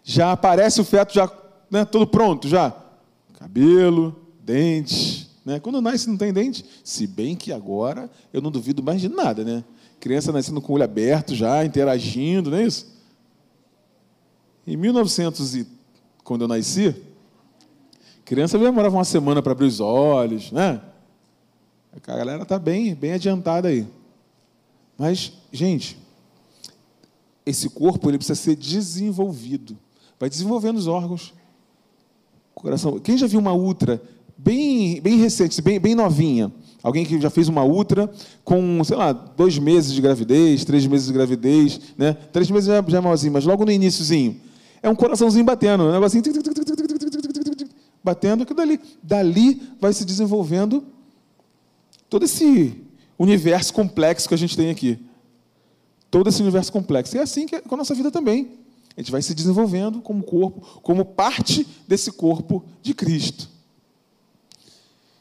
[0.03, 1.31] já aparece o feto já
[1.69, 2.75] né, todo pronto, já.
[3.33, 5.29] Cabelo, dentes.
[5.45, 5.59] Né?
[5.59, 6.65] Quando nasce não tem dente.
[6.83, 9.63] Se bem que agora eu não duvido mais de nada, né?
[9.99, 12.91] Criança nascendo com o olho aberto já, interagindo, não é isso?
[14.65, 15.67] Em 1900 e
[16.23, 16.95] quando eu nasci,
[18.25, 20.81] Criança demorava uma semana para abrir os olhos, né?
[21.93, 23.87] A galera está bem, bem adiantada aí.
[24.97, 25.97] Mas, gente,
[27.45, 29.77] esse corpo ele precisa ser desenvolvido.
[30.21, 31.33] Vai desenvolvendo os órgãos.
[32.53, 32.99] Coração.
[32.99, 33.99] Quem já viu uma ultra
[34.37, 36.51] bem, bem recente, bem, bem novinha?
[36.83, 38.07] Alguém que já fez uma ultra
[38.43, 42.13] com, sei lá, dois meses de gravidez, três meses de gravidez, né?
[42.13, 44.39] Três meses já, já é malzinho, mas logo no iníciozinho.
[44.83, 46.23] É um coraçãozinho batendo, um negocinho
[48.03, 48.79] batendo aquilo dali.
[49.01, 50.83] Dali vai se desenvolvendo
[52.07, 52.79] todo esse
[53.17, 54.99] universo complexo que a gente tem aqui.
[56.11, 57.15] Todo esse universo complexo.
[57.15, 58.60] E é assim que é com a nossa vida também.
[58.95, 63.49] A gente vai se desenvolvendo como corpo, como parte desse corpo de Cristo.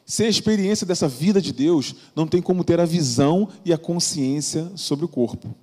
[0.05, 3.77] Sem a experiência dessa vida de Deus, não tem como ter a visão e a
[3.77, 5.55] consciência sobre o corpo.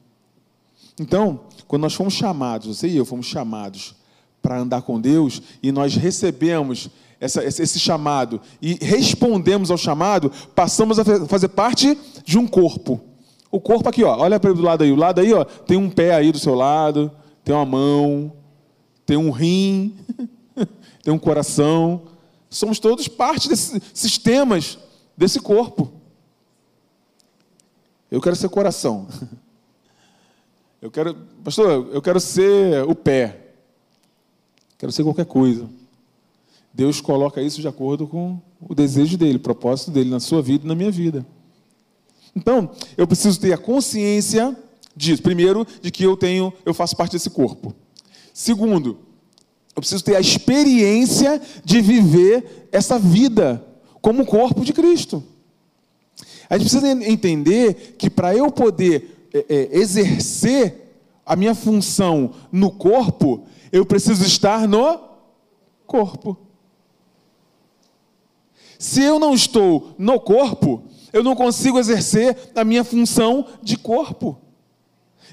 [0.99, 3.95] Então, quando nós fomos chamados, você e eu fomos chamados
[4.41, 6.89] para andar com Deus, e nós recebemos
[7.21, 13.01] essa, esse chamado e respondemos ao chamado, passamos a fazer parte de um corpo.
[13.51, 14.93] O corpo aqui, ó, olha para do lado aí.
[14.93, 17.11] O lado aí, ó, tem um pé aí do seu lado,
[17.49, 18.31] tem uma mão,
[19.07, 19.97] tem um rim,
[21.03, 22.03] tem um coração.
[22.51, 24.79] Somos todos parte desses sistemas
[25.17, 25.91] desse corpo.
[28.11, 29.09] Eu quero ser coração.
[30.81, 33.49] Eu quero, pastor, eu quero ser o pé.
[34.79, 35.69] Quero ser qualquer coisa.
[36.73, 40.65] Deus coloca isso de acordo com o desejo dele, o propósito dele na sua vida
[40.65, 41.27] e na minha vida.
[42.37, 44.57] Então, eu preciso ter a consciência
[44.99, 45.23] disso.
[45.23, 47.75] Primeiro, de que eu tenho, eu faço parte desse corpo.
[48.35, 48.99] Segundo,
[49.75, 53.65] eu preciso ter a experiência de viver essa vida
[54.03, 55.23] como corpo de Cristo.
[56.51, 60.89] A gente precisa entender que para eu poder é, é, exercer
[61.25, 64.99] a minha função no corpo, eu preciso estar no
[65.87, 66.37] corpo.
[68.79, 74.39] Se eu não estou no corpo, eu não consigo exercer a minha função de corpo.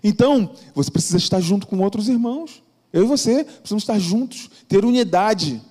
[0.03, 2.61] Então, você precisa estar junto com outros irmãos.
[2.91, 5.61] Eu e você precisamos estar juntos, ter unidade,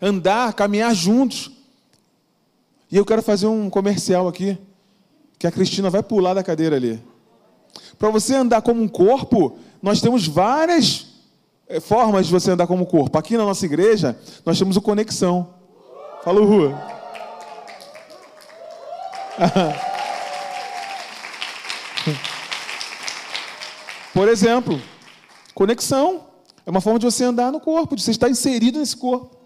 [0.00, 1.50] andar, caminhar juntos.
[2.90, 4.56] E eu quero fazer um comercial aqui,
[5.38, 7.02] que a Cristina vai pular da cadeira ali.
[7.98, 11.06] Para você andar como um corpo, nós temos várias
[11.68, 13.18] eh, formas de você andar como corpo.
[13.18, 15.50] Aqui na nossa igreja, nós temos o Conexão.
[16.22, 16.80] Fala, Rua.
[24.14, 24.80] Por exemplo,
[25.54, 26.32] conexão.
[26.64, 29.36] É uma forma de você andar no corpo, de você estar inserido nesse corpo.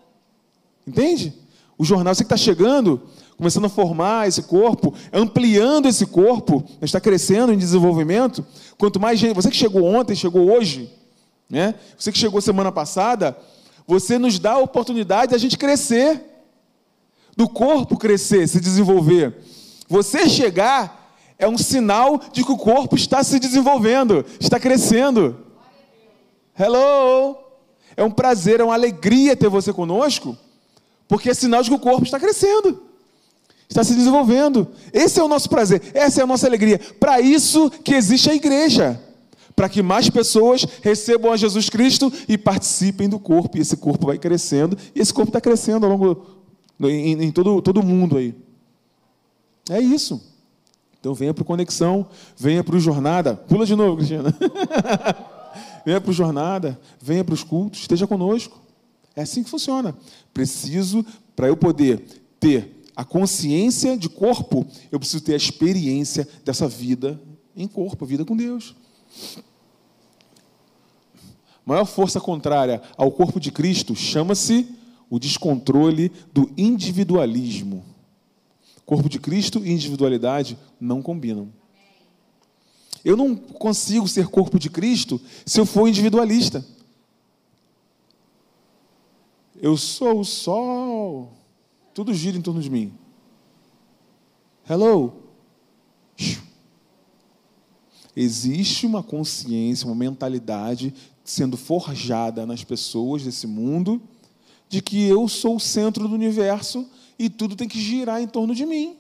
[0.87, 1.33] Entende?
[1.77, 3.03] O jornal, você que está chegando,
[3.37, 8.47] começando a formar esse corpo, ampliando esse corpo, está crescendo em desenvolvimento.
[8.77, 10.93] Quanto mais gente, você que chegou ontem, chegou hoje,
[11.51, 11.75] né?
[11.97, 13.37] Você que chegou semana passada,
[13.87, 16.23] você nos dá a oportunidade de a gente crescer
[17.37, 19.39] do corpo crescer, se desenvolver.
[19.89, 20.98] Você chegar
[21.38, 25.37] é um sinal de que o corpo está se desenvolvendo, está crescendo.
[26.59, 27.37] Hello!
[27.96, 30.37] É um prazer, é uma alegria ter você conosco,
[31.07, 32.83] porque é sinal de que o corpo está crescendo,
[33.68, 34.68] está se desenvolvendo.
[34.92, 36.81] Esse é o nosso prazer, essa é a nossa alegria.
[36.98, 39.01] Para isso que existe a igreja
[39.55, 43.59] para que mais pessoas recebam a Jesus Cristo e participem do corpo.
[43.59, 46.27] E esse corpo vai crescendo, e esse corpo está crescendo ao longo
[46.81, 48.37] em, em todo, todo mundo aí.
[49.68, 50.28] É isso.
[51.01, 52.07] Então venha para o Conexão,
[52.37, 53.35] venha para o Jornada.
[53.37, 54.35] Pula de novo, Cristina.
[55.87, 58.61] venha para o Jornada, venha para os cultos, esteja conosco.
[59.15, 59.97] É assim que funciona.
[60.35, 62.05] Preciso, para eu poder
[62.41, 67.21] ter a consciência de corpo, eu preciso ter a experiência dessa vida
[67.57, 68.75] em corpo, a vida com Deus.
[71.65, 74.75] A maior força contrária ao corpo de Cristo chama-se
[75.09, 77.85] o descontrole do individualismo.
[78.88, 81.53] Corpo de Cristo e individualidade não combinam.
[83.05, 86.64] Eu não consigo ser corpo de Cristo se eu for individualista.
[89.61, 91.35] Eu sou o sol,
[91.92, 92.94] tudo gira em torno de mim.
[94.66, 95.12] Hello.
[98.16, 104.01] Existe uma consciência, uma mentalidade sendo forjada nas pessoas desse mundo
[104.66, 106.88] de que eu sou o centro do universo
[107.19, 108.97] e tudo tem que girar em torno de mim.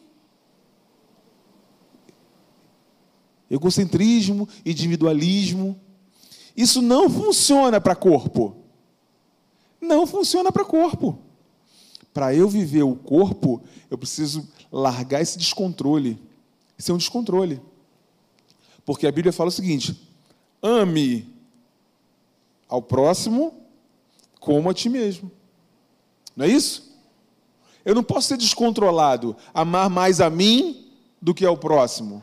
[3.50, 5.80] Egocentrismo, individualismo.
[6.56, 8.56] Isso não funciona para corpo.
[9.80, 11.18] Não funciona para corpo.
[12.12, 16.20] Para eu viver o corpo, eu preciso largar esse descontrole.
[16.76, 17.62] Isso é um descontrole.
[18.84, 20.00] Porque a Bíblia fala o seguinte:
[20.60, 21.32] ame
[22.68, 23.54] ao próximo
[24.40, 25.30] como a ti mesmo.
[26.36, 26.87] Não é isso?
[27.84, 30.86] Eu não posso ser descontrolado, amar mais a mim
[31.20, 32.22] do que ao próximo,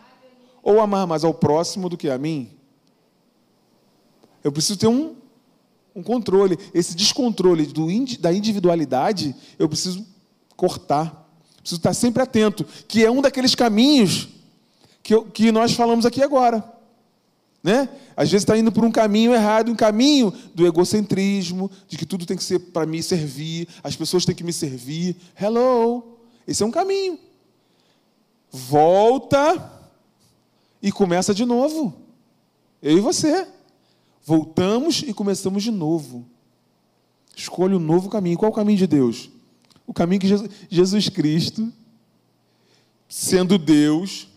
[0.62, 2.52] ou amar mais ao próximo do que a mim.
[4.44, 5.15] Eu preciso ter um,
[5.96, 6.58] um controle.
[6.74, 7.88] Esse descontrole do,
[8.20, 10.06] da individualidade, eu preciso
[10.56, 11.24] cortar.
[11.58, 14.30] Preciso estar sempre atento, que é um daqueles caminhos
[15.02, 16.75] que, eu, que nós falamos aqui agora.
[17.65, 17.89] Né?
[18.15, 22.23] Às vezes está indo por um caminho errado, um caminho do egocentrismo, de que tudo
[22.23, 25.15] tem que ser para me servir, as pessoas têm que me servir.
[25.36, 26.19] Hello!
[26.47, 27.17] Esse é um caminho.
[28.51, 29.82] volta
[30.80, 31.91] e começa de novo.
[32.84, 33.47] Eu e você.
[34.23, 36.23] Voltamos e começamos de novo.
[37.36, 38.38] Escolha um novo caminho.
[38.38, 39.32] Qual é o caminho de Deus?
[39.88, 41.73] O caminho que Jesus, Jesus Cristo,
[43.10, 44.28] sendo Deus,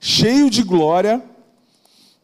[0.00, 1.22] cheio de glória,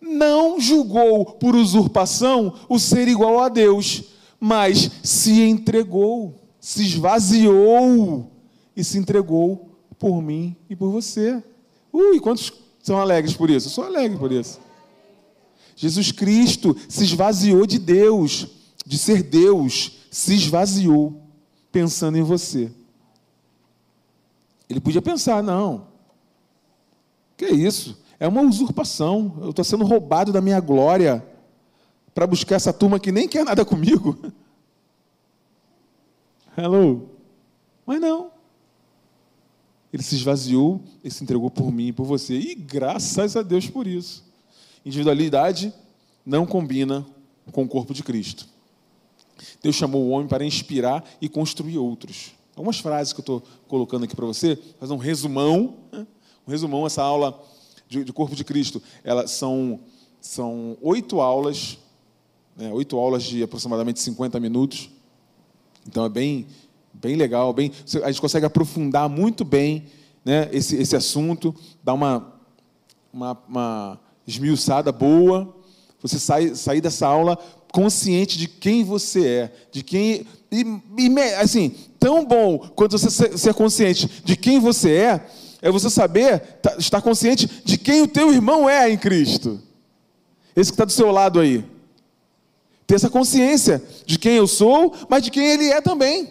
[0.05, 4.05] não julgou por usurpação o ser igual a Deus,
[4.39, 8.31] mas se entregou, se esvaziou
[8.77, 11.43] e se entregou por mim e por você.
[11.93, 13.69] Ui, quantos são alegres por isso?
[13.69, 14.61] Eu sou alegre por isso.
[15.77, 18.47] Jesus Cristo se esvaziou de Deus,
[18.87, 21.21] de ser Deus, se esvaziou
[21.73, 22.71] pensando em você.
[24.69, 25.89] Ele podia pensar, não,
[27.37, 27.99] que isso?
[28.19, 29.37] É uma usurpação.
[29.41, 31.27] Eu estou sendo roubado da minha glória
[32.15, 34.19] para buscar essa turma que nem quer nada comigo.
[36.57, 37.09] Hello?
[37.85, 38.31] Mas não.
[39.93, 42.35] Ele se esvaziou e se entregou por mim e por você.
[42.35, 44.25] E graças a Deus por isso.
[44.85, 45.73] Individualidade
[46.25, 47.05] não combina
[47.53, 48.47] com o corpo de Cristo.
[49.63, 52.33] Deus chamou o homem para inspirar e construir outros.
[52.57, 55.75] Algumas frases que eu estou colocando aqui para você, fazer um resumão.
[56.47, 57.43] Um resumão, essa aula
[57.99, 58.83] de, de corpo de Cristo.
[59.03, 59.81] Elas são,
[60.21, 61.79] são oito aulas,
[62.57, 64.91] né, oito aulas de aproximadamente 50 minutos.
[65.87, 66.47] Então é bem,
[66.93, 67.71] bem legal, bem,
[68.03, 69.87] a gente consegue aprofundar muito bem
[70.25, 72.35] né, esse, esse assunto, dar uma,
[73.13, 75.55] uma, uma esmiuçada boa,
[76.01, 77.39] você sai, sair dessa aula
[77.73, 80.27] consciente de quem você é, de quem.
[80.51, 80.65] E,
[80.97, 85.27] e, assim, tão bom quanto você ser, consciente de quem você é,
[85.65, 89.63] é você saber, tá, estar consciente de quem o teu irmão é em Cristo.
[90.55, 91.65] Esse que está do seu lado aí.
[92.87, 96.31] Ter essa consciência de quem eu sou, mas de quem ele é também.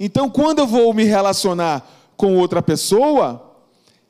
[0.00, 3.54] Então, quando eu vou me relacionar com outra pessoa,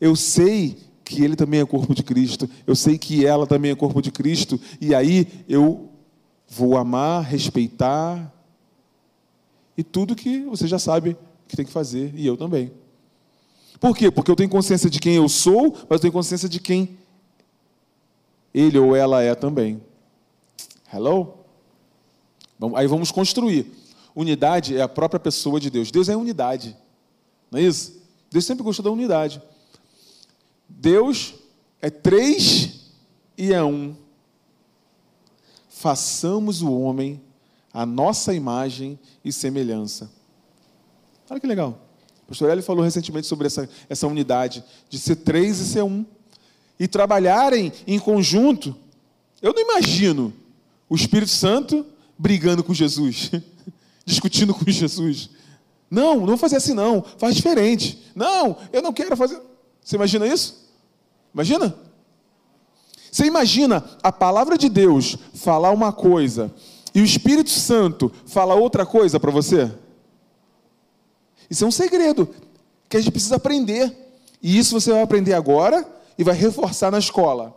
[0.00, 3.74] eu sei que ele também é corpo de Cristo, eu sei que ela também é
[3.74, 5.90] corpo de Cristo, e aí eu
[6.48, 8.32] vou amar, respeitar,
[9.76, 11.16] e tudo que você já sabe
[11.48, 12.83] que tem que fazer, e eu também.
[13.84, 14.10] Por quê?
[14.10, 16.96] Porque eu tenho consciência de quem eu sou, mas eu tenho consciência de quem
[18.54, 19.78] ele ou ela é também.
[20.90, 21.34] Hello?
[22.74, 23.70] Aí vamos construir.
[24.16, 25.90] Unidade é a própria pessoa de Deus.
[25.90, 26.74] Deus é unidade.
[27.50, 28.00] Não é isso?
[28.30, 29.42] Deus sempre gostou da unidade.
[30.66, 31.34] Deus
[31.82, 32.90] é três
[33.36, 33.94] e é um.
[35.68, 37.20] Façamos o homem
[37.70, 40.10] a nossa imagem e semelhança.
[41.28, 41.83] Olha que legal.
[42.24, 46.04] O pastor Eli falou recentemente sobre essa, essa unidade, de ser três e ser um.
[46.78, 48.74] E trabalharem em conjunto.
[49.40, 50.32] Eu não imagino
[50.88, 51.86] o Espírito Santo
[52.18, 53.30] brigando com Jesus,
[54.04, 55.30] discutindo com Jesus.
[55.90, 58.02] Não, não fazer assim não, faz diferente.
[58.14, 59.40] Não, eu não quero fazer.
[59.82, 60.68] Você imagina isso?
[61.32, 61.74] Imagina?
[63.10, 66.52] Você imagina a palavra de Deus falar uma coisa
[66.94, 69.70] e o Espírito Santo falar outra coisa para você?
[71.48, 72.28] Isso é um segredo
[72.88, 73.92] que a gente precisa aprender.
[74.42, 75.86] E isso você vai aprender agora
[76.18, 77.56] e vai reforçar na escola.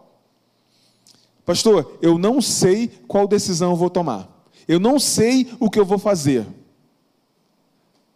[1.45, 4.29] Pastor, eu não sei qual decisão eu vou tomar.
[4.67, 6.45] Eu não sei o que eu vou fazer.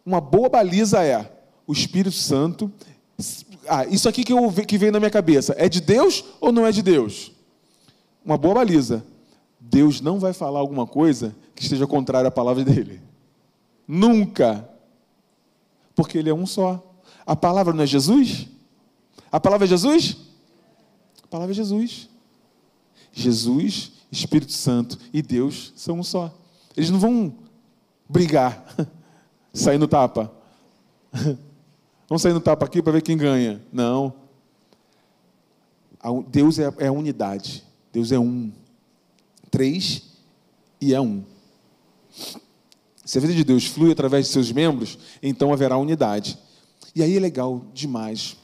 [0.04, 1.30] Uma boa baliza é
[1.66, 2.70] o Espírito Santo
[3.68, 6.66] ah, isso aqui que, eu, que veio na minha cabeça, é de Deus ou não
[6.66, 7.32] é de Deus?
[8.24, 9.04] Uma boa baliza.
[9.60, 13.00] Deus não vai falar alguma coisa que esteja contrária à palavra dele.
[13.86, 14.68] Nunca.
[15.94, 16.94] Porque ele é um só.
[17.26, 18.48] A palavra não é Jesus?
[19.30, 20.16] A palavra é Jesus?
[21.22, 22.08] A palavra é Jesus.
[23.12, 26.32] Jesus, Espírito Santo e Deus são um só.
[26.76, 27.34] Eles não vão
[28.08, 28.64] brigar,
[29.52, 30.32] sair no tapa.
[32.08, 33.62] Vamos sair no tapa aqui para ver quem ganha.
[33.72, 34.14] Não.
[36.28, 37.64] Deus é, é a unidade.
[37.92, 38.52] Deus é um.
[39.50, 40.02] Três
[40.80, 41.24] e é um.
[43.12, 46.38] Se a vida de Deus flui através de seus membros, então haverá unidade.
[46.94, 48.38] E aí é legal demais.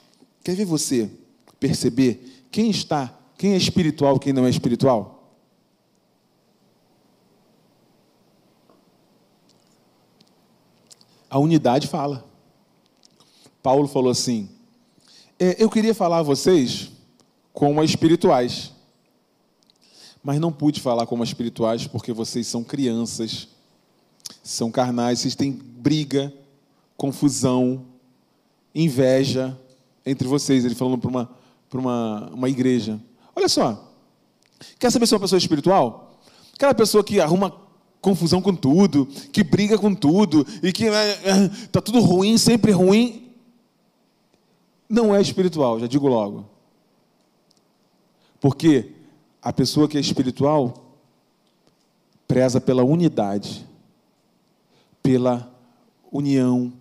[0.44, 1.10] Quer ver você
[1.58, 5.32] perceber quem está, quem é espiritual quem não é espiritual?
[11.30, 12.28] A unidade fala.
[13.62, 14.50] Paulo falou assim:
[15.38, 16.90] é, Eu queria falar a vocês
[17.54, 18.70] como espirituais,
[20.22, 23.48] mas não pude falar como espirituais porque vocês são crianças,
[24.48, 26.32] são carnais, têm briga,
[26.96, 27.84] confusão,
[28.74, 29.58] inveja
[30.06, 30.64] entre vocês.
[30.64, 31.30] Ele falando para uma,
[31.74, 32.98] uma, uma igreja.
[33.36, 33.92] Olha só,
[34.78, 36.18] quer saber se é uma pessoa espiritual?
[36.54, 37.54] Aquela pessoa que arruma
[38.00, 42.72] confusão com tudo, que briga com tudo, e que está é, é, tudo ruim, sempre
[42.72, 43.30] ruim
[44.88, 46.48] não é espiritual, já digo logo.
[48.40, 48.92] Porque
[49.42, 50.72] a pessoa que é espiritual
[52.26, 53.67] preza pela unidade,
[55.02, 55.52] pela
[56.10, 56.72] união,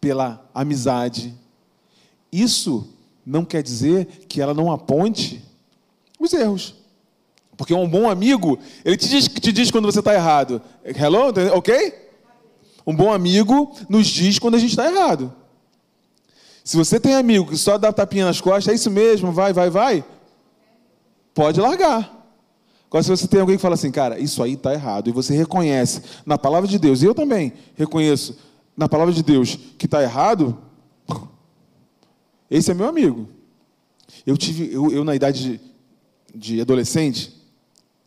[0.00, 1.34] pela amizade.
[2.30, 2.88] Isso
[3.24, 5.42] não quer dizer que ela não aponte
[6.18, 6.74] os erros.
[7.56, 10.60] Porque um bom amigo, ele te diz, te diz quando você está errado.
[10.84, 11.32] Hello?
[11.54, 12.10] Ok?
[12.86, 15.32] Um bom amigo nos diz quando a gente está errado.
[16.64, 19.68] Se você tem amigo que só dá tapinha nas costas, é isso mesmo, vai, vai,
[19.68, 20.04] vai,
[21.34, 22.21] pode largar.
[22.92, 25.34] Agora, se você tem alguém que fala assim, cara, isso aí está errado, e você
[25.34, 28.36] reconhece na palavra de Deus, e eu também reconheço
[28.76, 30.58] na palavra de Deus que está errado,
[32.50, 33.30] esse é meu amigo.
[34.26, 35.58] Eu tive, eu, eu na idade
[36.34, 37.32] de, de adolescente,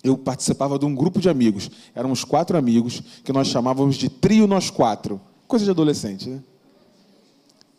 [0.04, 1.72] eu participava de um grupo de amigos.
[1.96, 5.20] Éramos quatro amigos que nós chamávamos de trio nós quatro.
[5.48, 6.44] Coisa de adolescente, né?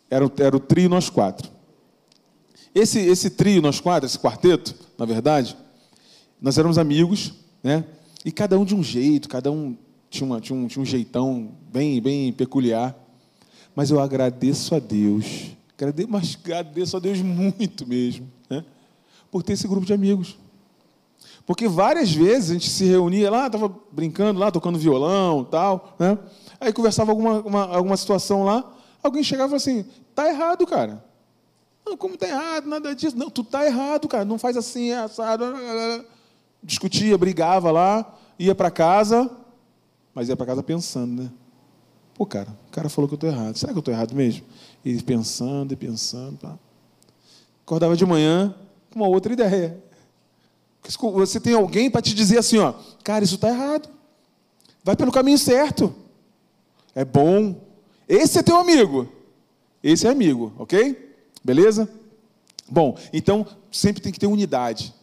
[0.09, 1.49] Era, o, era o trio nós quatro.
[2.75, 5.55] Esse, esse trio nós quatro, esse quarteto, na verdade,
[6.41, 7.33] nós éramos amigos,
[7.63, 7.83] né?
[8.23, 9.75] E cada um de um jeito, cada um
[10.09, 12.95] tinha, uma, tinha, um, tinha um jeitão bem, bem peculiar.
[13.75, 18.65] Mas eu agradeço a Deus, agradeço, mas agradeço a Deus muito mesmo, né?
[19.31, 20.37] Por ter esse grupo de amigos.
[21.45, 26.17] Porque várias vezes a gente se reunia lá, estava brincando lá, tocando violão tal, né?
[26.59, 28.69] Aí conversava alguma, uma, alguma situação lá,
[29.01, 31.03] alguém chegava assim, tá errado, cara.
[31.85, 33.17] Não, como tá errado, nada disso.
[33.17, 35.45] Não, tu tá errado, cara, não faz assim, é assado.
[36.63, 39.29] Discutia, brigava lá, ia para casa,
[40.13, 41.31] mas ia para casa pensando, né?
[42.15, 43.57] Pô, cara, o cara falou que eu estou errado.
[43.57, 44.43] Será que eu estou errado mesmo?
[44.83, 46.37] E pensando e pensando.
[46.37, 46.57] Pá.
[47.63, 48.55] Acordava de manhã
[48.89, 49.83] com uma outra ideia.
[51.13, 53.89] Você tem alguém para te dizer assim, ó, cara, isso está errado.
[54.83, 55.93] Vai pelo caminho certo.
[56.95, 57.61] É bom.
[58.07, 59.07] Esse é teu amigo.
[59.83, 61.13] Esse é amigo, ok?
[61.43, 61.87] Beleza?
[62.69, 64.93] Bom, então sempre tem que ter unidade.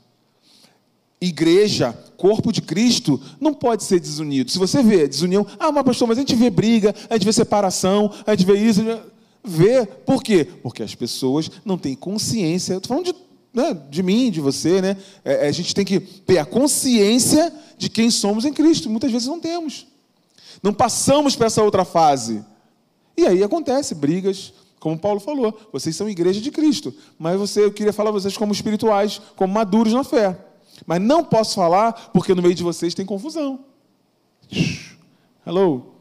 [1.21, 4.51] Igreja, corpo de Cristo, não pode ser desunido.
[4.51, 7.33] Se você vê desunião, ah, mas pastor, mas a gente vê briga, a gente vê
[7.33, 8.83] separação, a gente vê isso,
[9.43, 9.87] vê.
[9.87, 10.47] Por quê?
[10.63, 12.75] Porque as pessoas não têm consciência.
[12.75, 13.15] Estou falando de,
[13.53, 14.97] né, de mim, de você, né?
[15.25, 18.91] É, a gente tem que ter a consciência de quem somos em Cristo.
[18.91, 19.87] Muitas vezes não temos.
[20.63, 22.45] Não passamos para essa outra fase.
[23.17, 27.73] E aí acontece brigas, como Paulo falou, vocês são igreja de Cristo, mas você, eu
[27.73, 30.37] queria falar a vocês como espirituais, como maduros na fé.
[30.87, 33.61] Mas não posso falar porque no meio de vocês tem confusão.
[35.47, 35.95] Hello?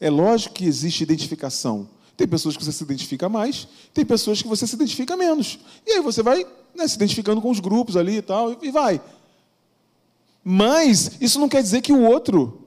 [0.00, 1.88] É lógico que existe identificação.
[2.16, 5.58] Tem pessoas que você se identifica mais, tem pessoas que você se identifica menos.
[5.86, 9.00] E aí você vai né, se identificando com os grupos ali e tal, e vai.
[10.42, 12.66] Mas isso não quer dizer que o outro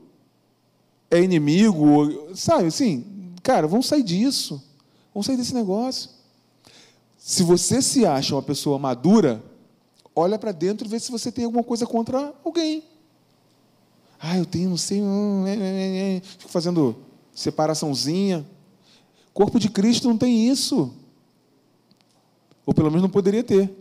[1.10, 2.68] é inimigo, sabe?
[2.68, 4.64] Assim, cara, vamos sair disso.
[5.14, 6.10] Vamos sair desse negócio.
[7.18, 9.44] Se você se acha uma pessoa madura,
[10.16, 12.84] olha para dentro e vê se você tem alguma coisa contra alguém.
[14.20, 16.96] Ah, eu tenho, não sei, hum, é, é, é, fico fazendo
[17.34, 18.46] separaçãozinha.
[19.34, 20.94] Corpo de Cristo não tem isso.
[22.66, 23.74] Ou pelo menos não poderia ter.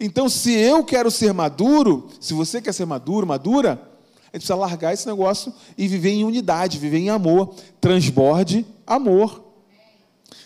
[0.00, 4.56] Então, se eu quero ser maduro, se você quer ser maduro, madura, a gente precisa
[4.56, 7.54] largar esse negócio e viver em unidade, viver em amor.
[7.80, 9.44] Transborde amor.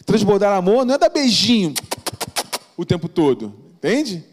[0.05, 1.75] Transbordar amor não é dar beijinho
[2.77, 4.25] o tempo todo, entende?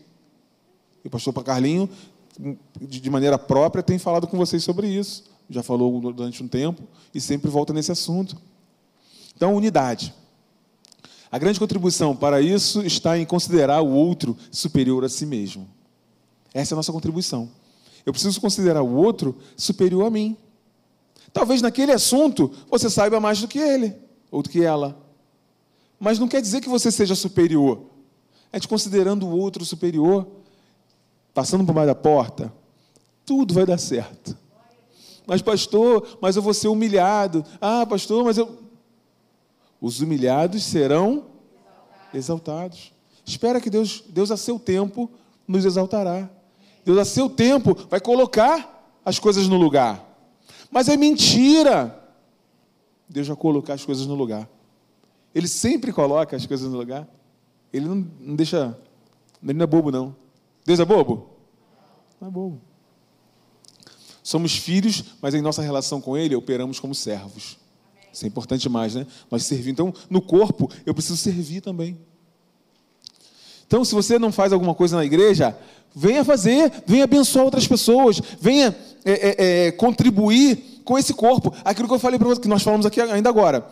[1.06, 1.88] E o pastor Carlinho,
[2.82, 5.24] de maneira própria, tem falado com vocês sobre isso.
[5.48, 6.82] Já falou durante um tempo
[7.14, 8.36] e sempre volta nesse assunto.
[9.36, 10.12] Então, unidade.
[11.32, 15.70] A grande contribuição para isso está em considerar o outro superior a si mesmo.
[16.52, 17.52] Essa é a nossa contribuição.
[18.04, 20.36] Eu preciso considerar o outro superior a mim.
[21.32, 23.94] Talvez naquele assunto você saiba mais do que ele
[24.32, 24.98] ou do que ela.
[26.00, 27.82] Mas não quer dizer que você seja superior.
[28.52, 30.26] É te considerando o outro superior,
[31.36, 32.52] passando por mais da porta,
[33.26, 34.36] tudo vai dar certo.
[35.28, 37.44] Mas, pastor, mas eu vou ser humilhado.
[37.60, 38.64] Ah, pastor, mas eu.
[39.82, 41.26] Os humilhados serão
[42.14, 42.94] exaltados.
[43.26, 45.12] Espera que Deus, Deus a seu tempo
[45.46, 46.30] nos exaltará.
[46.86, 50.04] Deus a seu tempo vai colocar as coisas no lugar.
[50.72, 52.02] Mas é mentira.
[53.10, 54.48] Deus vai colocar as coisas no lugar.
[55.34, 57.08] Ele sempre coloca as coisas no lugar.
[57.74, 58.78] Ele não, não deixa.
[59.44, 60.16] Ele não é bobo, não.
[60.66, 61.30] Deus é bobo?
[62.20, 62.62] Não é bobo.
[64.24, 67.58] Somos filhos, mas em nossa relação com Ele operamos como servos.
[68.12, 69.06] Isso é importante demais, né?
[69.30, 69.74] Nós servimos.
[69.74, 72.00] Então, no corpo, eu preciso servir também.
[73.68, 75.56] Então, se você não faz alguma coisa na igreja,
[75.94, 81.54] venha fazer, venha abençoar outras pessoas, venha é, é, é, contribuir com esse corpo.
[81.64, 83.68] Aquilo que eu falei para você, que nós falamos aqui ainda agora.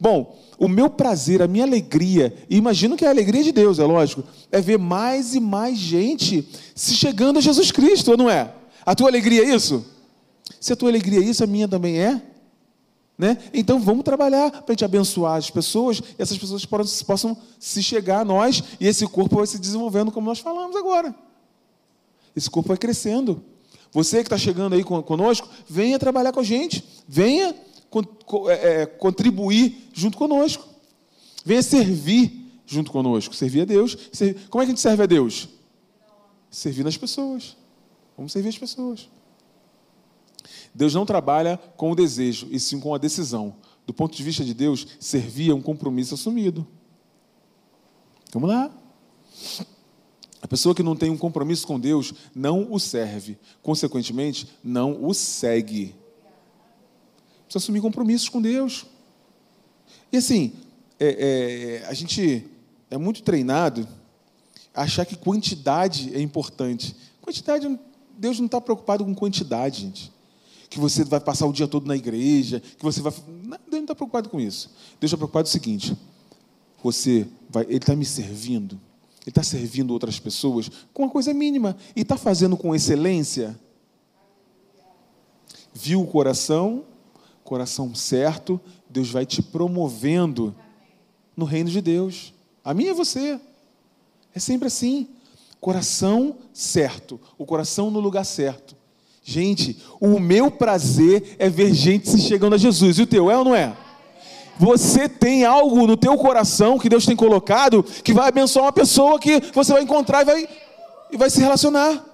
[0.00, 3.78] Bom, o meu prazer, a minha alegria, e imagino que é a alegria de Deus,
[3.78, 8.30] é lógico, é ver mais e mais gente se chegando a Jesus Cristo, ou não
[8.30, 8.52] é?
[8.84, 9.84] A tua alegria é isso?
[10.60, 12.22] Se a tua alegria é isso, a minha também é.
[13.16, 13.36] Né?
[13.52, 18.20] Então vamos trabalhar para a gente abençoar as pessoas e essas pessoas possam, se chegar
[18.20, 21.12] a nós e esse corpo vai se desenvolvendo como nós falamos agora.
[22.36, 23.42] Esse corpo vai crescendo.
[23.90, 27.54] Você que está chegando aí conosco, venha trabalhar com a gente, venha
[28.98, 30.68] contribuir junto conosco,
[31.44, 33.96] venha servir junto conosco, servir a Deus.
[34.50, 35.48] Como é que a gente serve a Deus?
[36.50, 37.56] Servindo as pessoas.
[38.16, 39.08] Vamos servir as pessoas.
[40.74, 43.56] Deus não trabalha com o desejo, e sim com a decisão.
[43.86, 46.66] Do ponto de vista de Deus, servir é um compromisso assumido.
[48.32, 48.70] Vamos lá.
[50.42, 55.14] A pessoa que não tem um compromisso com Deus não o serve, consequentemente, não o
[55.14, 55.94] segue.
[57.48, 58.86] Precisa assumir compromissos com Deus.
[60.12, 60.52] E assim,
[61.00, 62.46] é, é, a gente
[62.90, 63.88] é muito treinado
[64.74, 66.94] a achar que quantidade é importante.
[67.20, 67.78] Quantidade,
[68.16, 70.18] Deus não está preocupado com quantidade, gente
[70.68, 73.12] que você vai passar o dia todo na igreja, que você vai.
[73.26, 74.70] Não, Deus não está preocupado com isso.
[75.00, 75.96] Deus está preocupado com o seguinte:
[76.82, 78.78] você vai, Ele está me servindo,
[79.22, 83.58] Ele está servindo outras pessoas com uma coisa mínima e está fazendo com excelência.
[85.72, 86.84] Viu o coração,
[87.48, 90.54] coração certo, Deus vai te promovendo
[91.34, 92.34] no reino de Deus.
[92.62, 93.40] A minha é você.
[94.34, 95.08] É sempre assim.
[95.58, 98.76] Coração certo, o coração no lugar certo.
[99.24, 102.98] Gente, o meu prazer é ver gente se chegando a Jesus.
[102.98, 103.74] E o teu é ou não é?
[104.58, 109.18] Você tem algo no teu coração que Deus tem colocado que vai abençoar uma pessoa
[109.18, 110.48] que você vai encontrar e vai,
[111.12, 112.04] e vai se relacionar.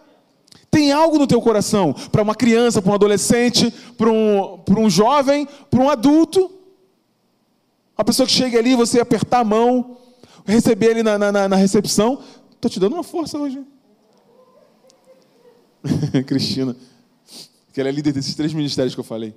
[0.75, 4.91] Tem algo no teu coração para uma criança, para um adolescente, para um, para um
[4.91, 6.51] jovem, para um adulto.
[7.97, 9.99] Uma pessoa que chega ali, você apertar a mão,
[10.45, 12.20] receber ele na, na, na recepção.
[12.51, 13.62] Estou te dando uma força hoje.
[16.27, 16.75] Cristina
[17.72, 19.33] que ela é líder desses três ministérios que eu falei.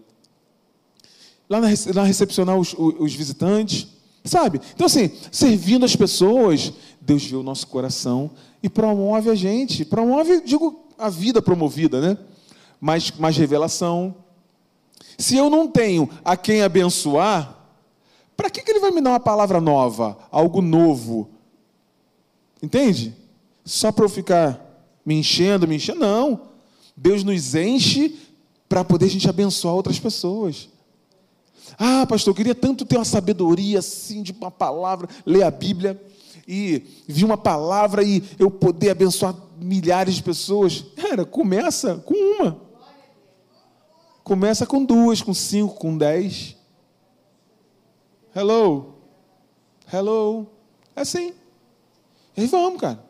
[1.47, 3.87] Lá na, lá recepcionar os, os visitantes,
[4.23, 4.59] sabe?
[4.73, 8.31] Então, assim, servindo as pessoas, Deus vê o nosso coração
[8.61, 9.85] e promove a gente.
[9.85, 12.17] Promove, digo, a vida promovida, né?
[12.79, 14.15] Mais, mais revelação.
[15.17, 17.57] Se eu não tenho a quem abençoar,
[18.35, 21.29] para que, que ele vai me dar uma palavra nova, algo novo?
[22.61, 23.15] Entende?
[23.65, 24.63] Só para eu ficar
[25.05, 25.99] me enchendo, me enchendo?
[25.99, 26.41] Não.
[26.95, 28.15] Deus nos enche
[28.67, 30.69] para poder a gente abençoar outras pessoas.
[31.77, 36.01] Ah, pastor, eu queria tanto ter uma sabedoria assim de uma palavra, ler a Bíblia
[36.47, 40.85] e vir uma palavra e eu poder abençoar milhares de pessoas.
[40.95, 42.61] Cara, começa com uma.
[44.23, 46.55] Começa com duas, com cinco, com dez.
[48.35, 48.95] Hello.
[49.91, 50.47] Hello.
[50.95, 51.33] É assim.
[52.35, 53.03] E vamos, cara.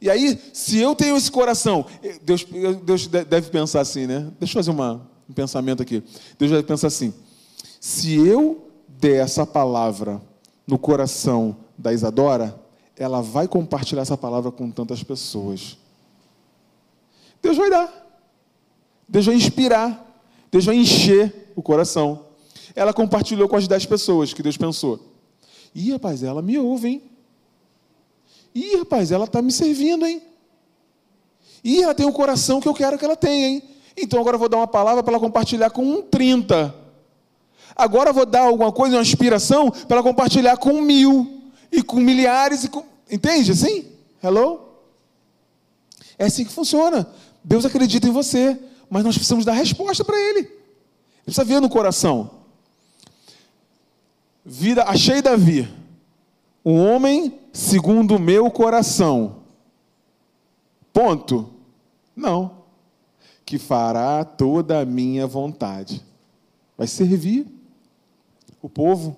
[0.00, 1.86] E aí, se eu tenho esse coração,
[2.22, 2.44] Deus,
[2.82, 4.32] Deus deve pensar assim, né?
[4.38, 6.02] Deixa eu fazer uma, um pensamento aqui.
[6.38, 7.12] Deus deve pensar assim:
[7.80, 10.20] se eu der essa palavra
[10.66, 12.60] no coração da Isadora,
[12.96, 15.76] ela vai compartilhar essa palavra com tantas pessoas.
[17.42, 17.92] Deus vai dar.
[19.08, 20.08] Deus vai inspirar.
[20.50, 22.26] Deus vai encher o coração.
[22.74, 25.00] Ela compartilhou com as dez pessoas que Deus pensou.
[25.74, 27.02] Ih, rapaz, ela me ouve, hein?
[28.54, 30.22] Ih, rapaz, ela está me servindo, hein?
[31.64, 33.62] Ih, ela tem um coração que eu quero que ela tenha, hein?
[33.96, 36.74] Então agora eu vou dar uma palavra para ela compartilhar com um 30.
[37.74, 41.50] Agora eu vou dar alguma coisa, uma inspiração, para ela compartilhar com mil.
[41.70, 42.64] E com milhares.
[42.64, 42.84] E com...
[43.10, 43.86] Entende assim?
[44.22, 44.60] Hello?
[46.18, 47.08] É assim que funciona.
[47.44, 50.40] Deus acredita em você, mas nós precisamos dar resposta para Ele.
[50.40, 50.50] Ele
[51.24, 52.30] precisa ver no coração.
[54.44, 55.68] Vida, achei Davi
[56.64, 59.42] um homem segundo o meu coração.
[60.92, 61.50] Ponto.
[62.14, 62.62] Não.
[63.44, 66.02] Que fará toda a minha vontade.
[66.76, 67.46] Vai servir
[68.60, 69.16] o povo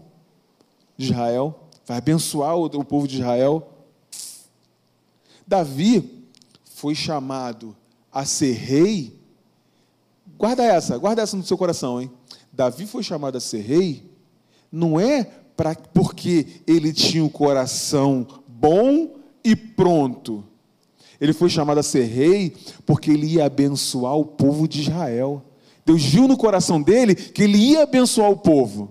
[0.97, 3.71] de Israel, vai abençoar o povo de Israel.
[5.47, 6.27] Davi
[6.65, 7.77] foi chamado
[8.15, 9.19] a ser rei.
[10.39, 12.11] Guarda essa, guarda essa no seu coração, hein?
[12.53, 14.09] Davi foi chamado a ser rei,
[14.71, 15.25] não é
[15.57, 20.45] pra, porque ele tinha um coração bom e pronto.
[21.21, 22.55] Ele foi chamado a ser rei
[22.87, 25.43] porque ele ia abençoar o povo de Israel.
[25.85, 28.91] Deus viu no coração dele que ele ia abençoar o povo.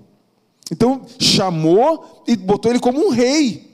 [0.72, 3.73] Então chamou e botou ele como um rei.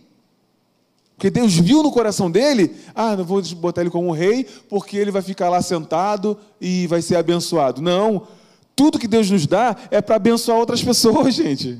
[1.20, 5.11] Porque Deus viu no coração dele, ah, não vou botar ele como rei, porque ele
[5.11, 7.82] vai ficar lá sentado e vai ser abençoado.
[7.82, 8.26] Não,
[8.74, 11.78] tudo que Deus nos dá é para abençoar outras pessoas, gente.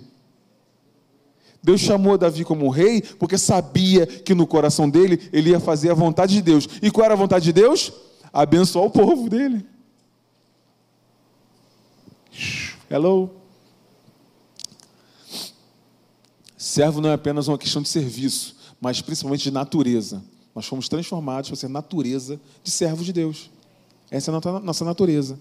[1.64, 5.94] Deus chamou Davi como rei porque sabia que no coração dele ele ia fazer a
[5.94, 6.68] vontade de Deus.
[6.82, 7.94] E qual era a vontade de Deus?
[8.34, 9.66] Abençoar o povo dele.
[12.92, 13.32] Hello.
[16.58, 20.24] Servo não é apenas uma questão de serviço, mas principalmente de natureza.
[20.56, 23.50] Nós fomos transformados para ser natureza de servos de Deus.
[24.10, 25.40] Essa é a nossa natureza.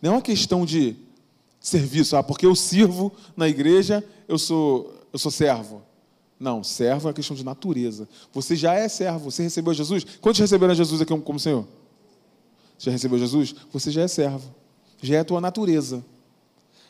[0.00, 0.96] Não é uma questão de
[1.60, 5.82] serviço, ah, porque eu sirvo na igreja, eu sou, eu sou servo.
[6.38, 8.08] Não, servo é uma questão de natureza.
[8.32, 10.04] Você já é servo, você recebeu Jesus.
[10.20, 11.66] Quantos receberam Jesus aqui como Senhor?
[12.78, 13.54] Você já recebeu Jesus?
[13.72, 14.54] Você já é servo.
[15.02, 16.04] Já é a tua natureza.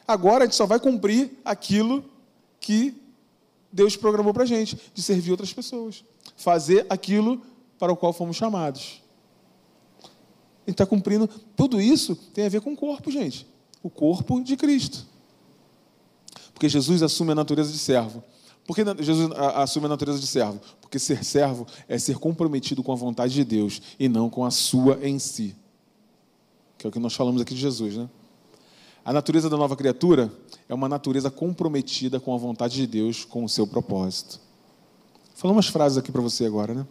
[0.07, 2.05] Agora a gente só vai cumprir aquilo
[2.61, 2.98] que
[3.73, 6.05] Deus programou para a gente, de servir outras pessoas.
[6.37, 7.43] Fazer aquilo
[7.79, 9.03] para o qual fomos chamados.
[10.66, 11.29] Gente está cumprindo.
[11.57, 13.47] Tudo isso tem a ver com o corpo, gente.
[13.83, 15.07] O corpo de Cristo.
[16.53, 18.23] Porque Jesus assume a natureza de servo.
[18.66, 20.61] Por que Jesus assume a natureza de servo?
[20.81, 24.51] Porque ser servo é ser comprometido com a vontade de Deus e não com a
[24.51, 25.57] sua em si.
[26.77, 28.09] Que é o que nós falamos aqui de Jesus, né?
[29.09, 30.31] A natureza da nova criatura
[30.69, 34.39] é uma natureza comprometida com a vontade de Deus, com o seu propósito.
[35.35, 36.87] Falar umas frases aqui para você agora, né?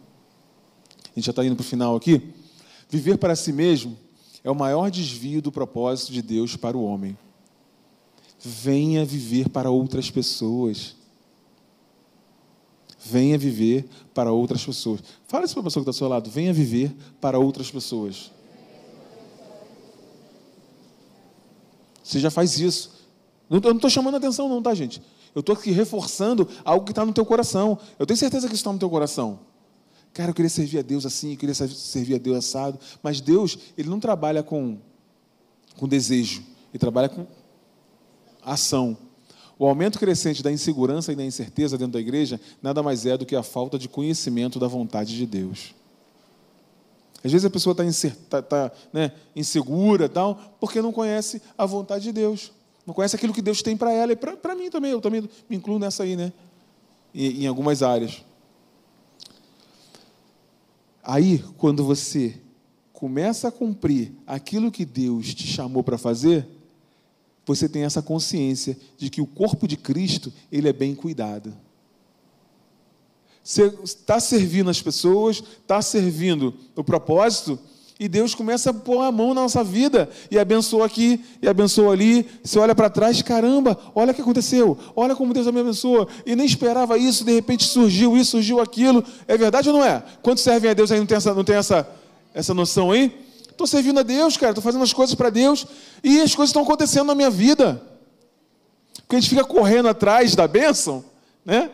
[1.04, 2.34] A gente já está indo para o final aqui.
[2.90, 3.96] Viver para si mesmo
[4.42, 7.16] é o maior desvio do propósito de Deus para o homem.
[8.40, 10.96] Venha viver para outras pessoas.
[12.98, 15.04] Venha viver para outras pessoas.
[15.28, 16.28] Fala isso para a pessoa que está ao seu lado.
[16.28, 18.32] Venha viver para outras pessoas.
[22.08, 22.90] Você já faz isso.
[23.50, 25.02] Eu não estou chamando atenção, não, tá, gente?
[25.34, 27.78] Eu estou aqui reforçando algo que está no teu coração.
[27.98, 29.40] Eu tenho certeza que isso está no teu coração.
[30.14, 32.78] Cara, eu queria servir a Deus assim, eu queria servir a Deus assado.
[33.02, 34.78] Mas Deus, Ele não trabalha com,
[35.76, 36.42] com desejo,
[36.72, 37.26] Ele trabalha com
[38.42, 38.96] ação.
[39.58, 43.26] O aumento crescente da insegurança e da incerteza dentro da igreja nada mais é do
[43.26, 45.74] que a falta de conhecimento da vontade de Deus.
[47.22, 52.04] Às vezes a pessoa está tá, tá, né, insegura tal, porque não conhece a vontade
[52.04, 52.52] de Deus.
[52.86, 54.92] Não conhece aquilo que Deus tem para ela e para mim também.
[54.92, 56.32] Eu também me incluo nessa aí, né?
[57.14, 58.24] Em, em algumas áreas.
[61.02, 62.38] Aí, quando você
[62.92, 66.46] começa a cumprir aquilo que Deus te chamou para fazer,
[67.46, 71.54] você tem essa consciência de que o corpo de Cristo ele é bem cuidado.
[73.48, 77.58] Você está servindo as pessoas, está servindo o propósito,
[77.98, 81.94] e Deus começa a pôr a mão na nossa vida e abençoa aqui e abençoa
[81.94, 82.28] ali.
[82.44, 86.06] Você olha para trás, caramba, olha o que aconteceu, olha como Deus me abençoa.
[86.26, 89.02] E nem esperava isso, de repente surgiu isso, surgiu aquilo.
[89.26, 90.04] É verdade ou não é?
[90.20, 91.88] Quantos servem a Deus aí não tem essa, não tem essa,
[92.34, 93.18] essa noção aí?
[93.48, 95.66] Estou servindo a Deus, cara, estou fazendo as coisas para Deus
[96.04, 97.82] e as coisas estão acontecendo na minha vida.
[98.98, 101.02] Porque a gente fica correndo atrás da bênção,
[101.46, 101.70] né?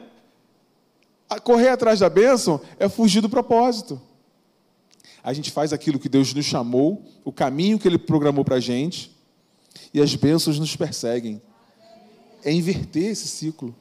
[1.43, 4.01] Correr atrás da bênção é fugir do propósito.
[5.23, 8.61] A gente faz aquilo que Deus nos chamou, o caminho que Ele programou para a
[8.61, 9.11] gente,
[9.93, 11.41] e as bênçãos nos perseguem.
[12.45, 13.75] É inverter esse ciclo,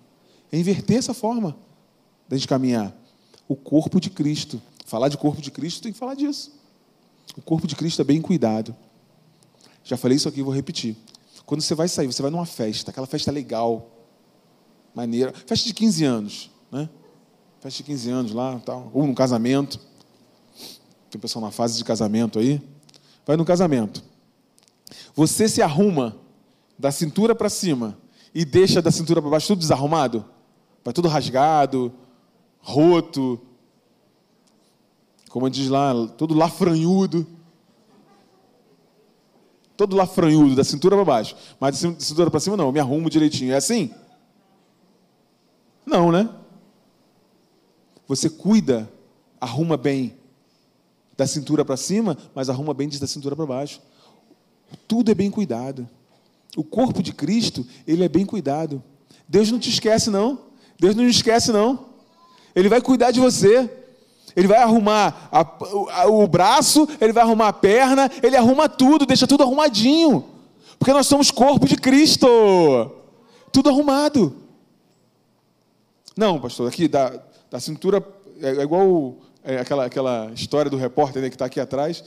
[0.51, 1.57] é inverter essa forma
[2.29, 2.95] da gente caminhar.
[3.47, 4.61] O corpo de Cristo.
[4.85, 6.53] Falar de corpo de Cristo tem que falar disso.
[7.35, 8.75] O corpo de Cristo é bem cuidado.
[9.83, 10.95] Já falei isso aqui, vou repetir.
[11.45, 13.91] Quando você vai sair, você vai numa festa, aquela festa legal,
[14.95, 16.89] maneira, festa de 15 anos, né?
[17.63, 19.79] Festa de 15 anos lá, tal, ou no casamento.
[21.09, 22.61] Tem pessoal na fase de casamento aí.
[23.25, 24.03] Vai no casamento.
[25.15, 26.17] Você se arruma
[26.77, 27.97] da cintura para cima
[28.35, 30.25] e deixa da cintura para baixo tudo desarrumado?
[30.83, 31.93] Vai tudo rasgado,
[32.59, 33.39] roto,
[35.29, 37.25] como diz lá, todo lafranhudo.
[39.77, 41.37] Todo lafranhudo, da cintura para baixo.
[41.61, 43.53] Mas da cintura para cima não, eu me arrumo direitinho.
[43.53, 43.93] É assim?
[45.85, 46.29] Não, né?
[48.15, 48.87] Você cuida,
[49.41, 50.15] arruma bem
[51.17, 53.81] da cintura para cima, mas arruma bem da cintura para baixo.
[54.87, 55.89] Tudo é bem cuidado.
[56.55, 58.83] O corpo de Cristo, ele é bem cuidado.
[59.27, 60.41] Deus não te esquece, não.
[60.79, 61.87] Deus não te esquece, não.
[62.55, 63.67] Ele vai cuidar de você.
[64.35, 69.07] Ele vai arrumar a, a, o braço, ele vai arrumar a perna, ele arruma tudo,
[69.07, 70.23] deixa tudo arrumadinho.
[70.77, 72.27] Porque nós somos corpo de Cristo.
[73.51, 74.35] Tudo arrumado.
[76.15, 77.19] Não, pastor, aqui da,
[77.53, 78.03] da cintura,
[78.41, 82.03] é, é igual é, aquela, aquela história do repórter né, que está aqui atrás,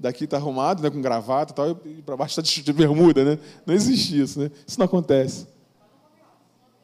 [0.00, 3.38] daqui está arrumado, né, com gravata e tal, e para baixo está de bermuda, né?
[3.66, 4.50] Não existe isso, né?
[4.66, 5.46] Isso não acontece.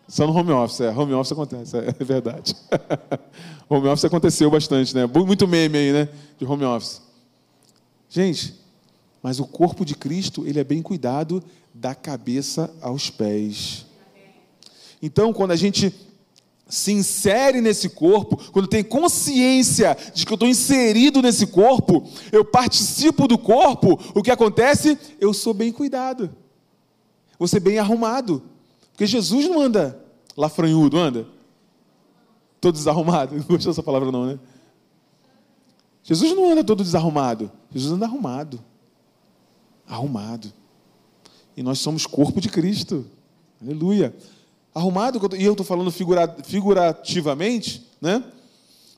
[0.06, 0.90] Só no home office, é.
[0.90, 2.54] Home office acontece, é, é verdade.
[3.70, 5.06] home office aconteceu bastante, né?
[5.06, 6.10] Muito meme aí, né?
[6.38, 7.00] De home office.
[8.06, 8.54] Gente,
[9.22, 13.86] mas o corpo de Cristo, ele é bem cuidado da cabeça aos pés.
[15.00, 15.94] Então, quando a gente
[16.68, 22.44] se insere nesse corpo, quando tem consciência de que eu estou inserido nesse corpo, eu
[22.44, 24.98] participo do corpo, o que acontece?
[25.18, 26.30] Eu sou bem cuidado,
[27.38, 28.42] vou ser bem arrumado.
[28.92, 29.98] Porque Jesus não anda
[30.36, 31.26] lafranhudo, anda?
[32.60, 33.34] Todo desarrumado.
[33.38, 34.38] Não gostou dessa palavra, não, né?
[36.02, 37.50] Jesus não anda todo desarrumado.
[37.70, 38.60] Jesus anda arrumado.
[39.86, 40.52] Arrumado.
[41.56, 43.06] E nós somos corpo de Cristo.
[43.62, 44.16] Aleluia.
[44.78, 48.22] Arrumado, e eu estou falando figura, figurativamente, né?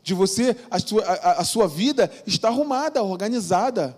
[0.02, 3.96] De você, a sua, a, a sua vida está arrumada, organizada.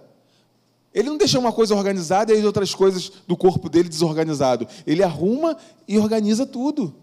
[0.94, 4.68] Ele não deixa uma coisa organizada e as outras coisas do corpo dele desorganizado.
[4.86, 5.56] Ele arruma
[5.88, 6.94] e organiza tudo.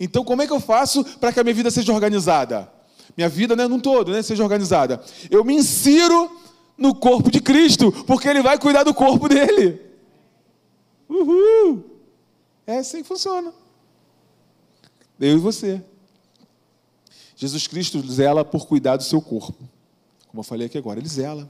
[0.00, 2.68] Então, como é que eu faço para que a minha vida seja organizada?
[3.16, 5.00] Minha vida, né, num todo, né, seja organizada.
[5.30, 6.28] Eu me insiro
[6.76, 9.80] no corpo de Cristo, porque Ele vai cuidar do corpo dele.
[11.08, 11.84] Uhul!
[12.66, 13.61] É assim que funciona.
[15.22, 15.80] Eu e você.
[17.36, 19.68] Jesus Cristo zela por cuidar do seu corpo.
[20.26, 21.48] Como eu falei aqui agora, Ele zela.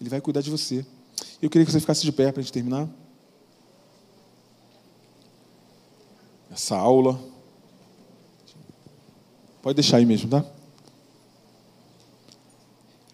[0.00, 0.86] Ele vai cuidar de você.
[1.40, 2.88] Eu queria que você ficasse de pé para a gente terminar.
[6.50, 7.22] Essa aula.
[9.60, 10.42] Pode deixar aí mesmo, tá?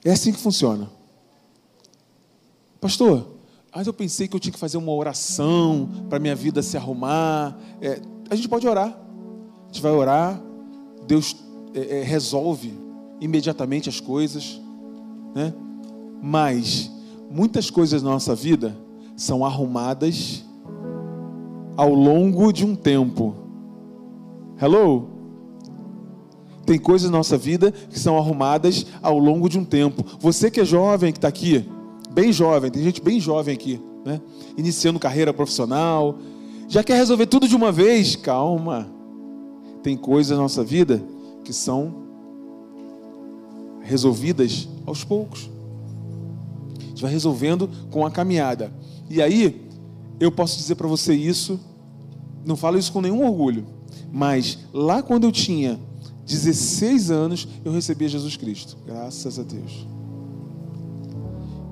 [0.04, 0.88] É assim que funciona.
[2.80, 3.34] Pastor,
[3.74, 7.58] mas eu pensei que eu tinha que fazer uma oração para minha vida se arrumar.
[7.80, 9.07] É, a gente pode orar.
[9.78, 10.42] Gente vai orar.
[11.06, 11.36] Deus
[11.72, 12.76] é, é, resolve
[13.20, 14.60] imediatamente as coisas.
[15.32, 15.54] Né?
[16.20, 16.90] Mas
[17.30, 18.76] muitas coisas na nossa vida
[19.16, 20.44] são arrumadas
[21.76, 23.36] ao longo de um tempo.
[24.60, 25.10] Hello?
[26.66, 30.04] Tem coisas na nossa vida que são arrumadas ao longo de um tempo.
[30.18, 31.64] Você que é jovem, que está aqui,
[32.10, 34.20] bem jovem, tem gente bem jovem aqui, né?
[34.56, 36.18] Iniciando carreira profissional,
[36.66, 38.16] já quer resolver tudo de uma vez?
[38.16, 38.97] Calma.
[39.82, 41.02] Tem coisas na nossa vida
[41.44, 42.08] que são
[43.82, 45.48] resolvidas aos poucos.
[46.78, 48.72] A gente vai resolvendo com a caminhada.
[49.08, 49.68] E aí,
[50.20, 51.58] eu posso dizer para você isso,
[52.44, 53.66] não falo isso com nenhum orgulho,
[54.12, 55.78] mas lá quando eu tinha
[56.26, 58.76] 16 anos eu recebi a Jesus Cristo.
[58.86, 59.86] Graças a Deus.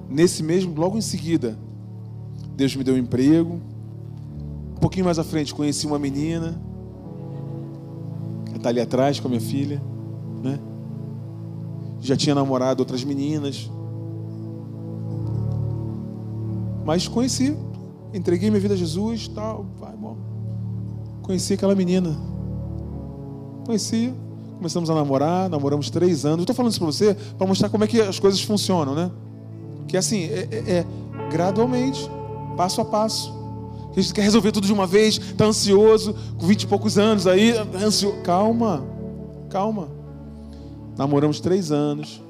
[0.08, 1.58] Nesse mesmo, logo em seguida,
[2.56, 3.60] Deus me deu um emprego.
[4.76, 6.58] Um pouquinho mais à frente, conheci uma menina.
[8.66, 9.80] Está ali atrás com a minha filha.
[10.42, 10.58] Né?
[12.00, 13.70] Já tinha namorado outras meninas.
[16.84, 17.56] Mas conheci.
[18.12, 19.28] Entreguei minha vida a Jesus.
[19.28, 20.16] Tal, vai, bom.
[21.22, 22.16] Conheci aquela menina.
[23.64, 24.12] Conhecia
[24.56, 26.40] começamos a namorar, namoramos três anos.
[26.40, 29.10] Estou falando isso para você para mostrar como é que as coisas funcionam, né?
[29.86, 30.86] Que assim, é, é, é
[31.30, 32.10] gradualmente,
[32.56, 33.32] passo a passo.
[33.96, 37.26] A gente quer resolver tudo de uma vez, está ansioso, com vinte e poucos anos
[37.26, 38.18] aí, ansioso.
[38.22, 38.84] Calma,
[39.48, 39.88] calma.
[40.98, 42.22] Namoramos três anos,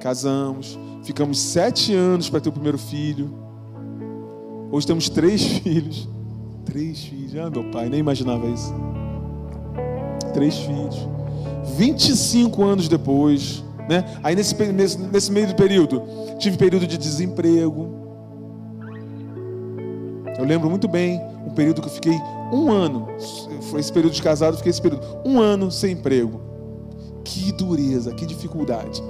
[0.00, 3.32] casamos, ficamos sete anos para ter o primeiro filho.
[4.70, 6.08] Hoje temos três filhos.
[6.64, 7.36] Três filhos.
[7.36, 8.74] Ah, meu pai, nem imaginava isso
[10.36, 11.08] três filhos.
[11.76, 14.04] 25 anos depois, né?
[14.22, 16.02] Aí nesse, nesse, nesse meio do período,
[16.38, 18.05] tive período de desemprego.
[20.38, 22.20] Eu lembro muito bem um período que eu fiquei
[22.52, 23.08] um ano.
[23.70, 25.04] Foi esse período de casado, fiquei esse período.
[25.24, 26.40] Um ano sem emprego.
[27.24, 29.02] Que dureza, que dificuldade.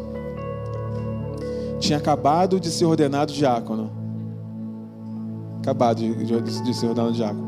[1.78, 3.90] Tinha acabado de ser ordenado diácono.
[5.58, 7.46] Acabado de, de, de ser ordenado diácono.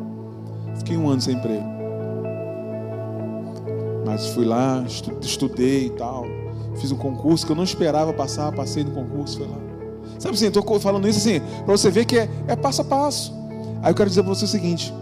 [0.77, 1.65] Fiquei um ano sem emprego.
[4.05, 4.85] Mas fui lá,
[5.21, 6.25] estudei e tal.
[6.77, 9.59] Fiz um concurso que eu não esperava passar, passei no concurso, foi lá.
[10.19, 13.38] Sabe assim, estou falando isso assim, para você ver que é, é passo a passo.
[13.83, 14.93] Aí eu quero dizer para você o seguinte: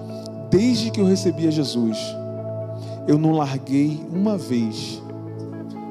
[0.51, 1.99] desde que eu recebi a Jesus,
[3.07, 5.03] eu não larguei uma vez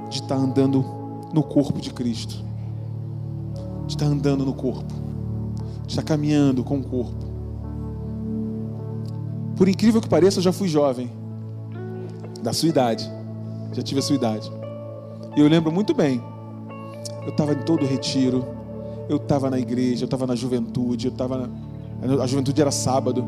[0.09, 0.83] de estar tá andando
[1.33, 2.43] no corpo de Cristo,
[3.87, 4.93] de estar tá andando no corpo,
[5.85, 7.25] de estar tá caminhando com o corpo.
[9.55, 11.09] Por incrível que pareça, eu já fui jovem
[12.43, 13.09] da sua idade.
[13.73, 14.51] Já tive a sua idade.
[15.35, 16.21] E eu lembro muito bem.
[17.23, 18.45] Eu estava em todo retiro.
[19.09, 21.49] Eu estava na igreja, eu estava na juventude, eu estava na...
[22.21, 23.25] a juventude era sábado.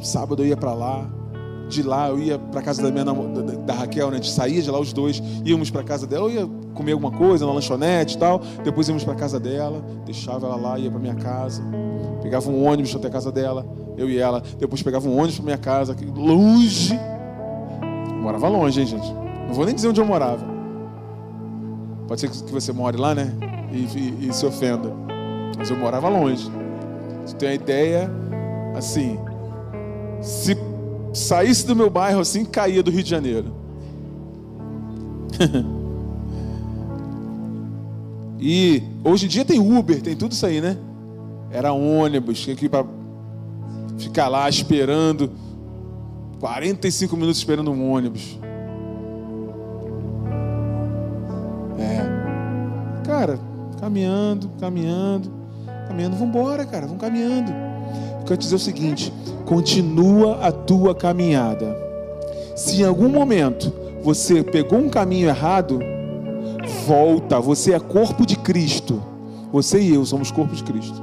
[0.00, 1.06] Sábado eu ia para lá.
[1.68, 4.14] De lá eu ia para casa da minha da, da Raquel, né?
[4.14, 7.10] A gente saía de lá os dois, íamos para casa dela, eu ia comer alguma
[7.10, 8.40] coisa na lanchonete e tal.
[8.64, 11.62] Depois íamos para casa dela, deixava ela lá, ia para minha casa.
[12.22, 13.66] Pegava um ônibus até a casa dela,
[13.98, 14.42] eu e ela.
[14.58, 16.98] Depois pegava um ônibus para minha casa, longe
[18.28, 19.10] morava longe, hein, gente?
[19.46, 20.44] Não vou nem dizer onde eu morava.
[22.06, 23.32] Pode ser que você more lá, né?
[23.72, 24.92] E, e, e se ofenda.
[25.56, 26.50] Mas eu morava longe.
[27.28, 28.10] Você tem uma ideia,
[28.74, 29.18] assim,
[30.22, 30.56] se
[31.12, 33.52] saísse do meu bairro assim, caía do Rio de Janeiro.
[38.40, 40.78] e hoje em dia tem Uber, tem tudo isso aí, né?
[41.50, 42.86] Era ônibus, tinha que ir para
[43.98, 45.30] ficar lá esperando
[46.40, 48.38] 45 minutos esperando um ônibus.
[51.78, 53.02] É.
[53.04, 53.38] Cara,
[53.78, 55.37] caminhando, caminhando,
[55.88, 57.50] caminhando, vamos embora, cara, vamos caminhando.
[57.50, 59.12] Eu quero dizer o seguinte:
[59.44, 61.76] continua a tua caminhada.
[62.54, 63.72] Se em algum momento
[64.02, 65.80] você pegou um caminho errado,
[66.86, 67.40] volta.
[67.40, 69.02] Você é corpo de Cristo.
[69.52, 71.02] Você e eu somos corpo de Cristo.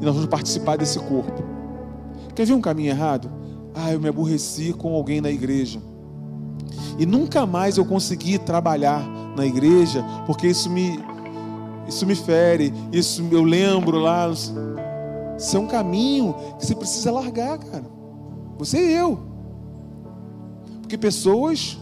[0.00, 1.42] E nós vamos participar desse corpo.
[2.34, 3.30] Quer ver um caminho errado?
[3.74, 5.80] Ah, eu me aborreci com alguém na igreja.
[6.98, 9.02] E nunca mais eu consegui trabalhar
[9.36, 10.98] na igreja, porque isso me
[11.86, 14.28] isso me fere, isso eu lembro lá.
[14.30, 17.84] Isso é um caminho que você precisa largar, cara.
[18.58, 19.18] Você e eu.
[20.80, 21.78] Porque pessoas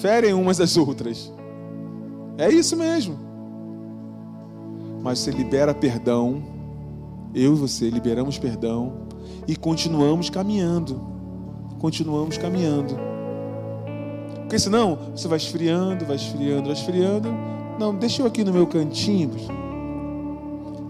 [0.00, 1.32] ferem umas das outras.
[2.38, 3.18] É isso mesmo.
[5.02, 6.42] Mas você libera perdão.
[7.34, 9.06] Eu e você liberamos perdão
[9.46, 11.00] e continuamos caminhando.
[11.78, 12.96] Continuamos caminhando.
[14.40, 17.28] Porque senão você vai esfriando, vai esfriando, vai esfriando.
[17.78, 19.30] Não, deixa eu aqui no meu cantinho.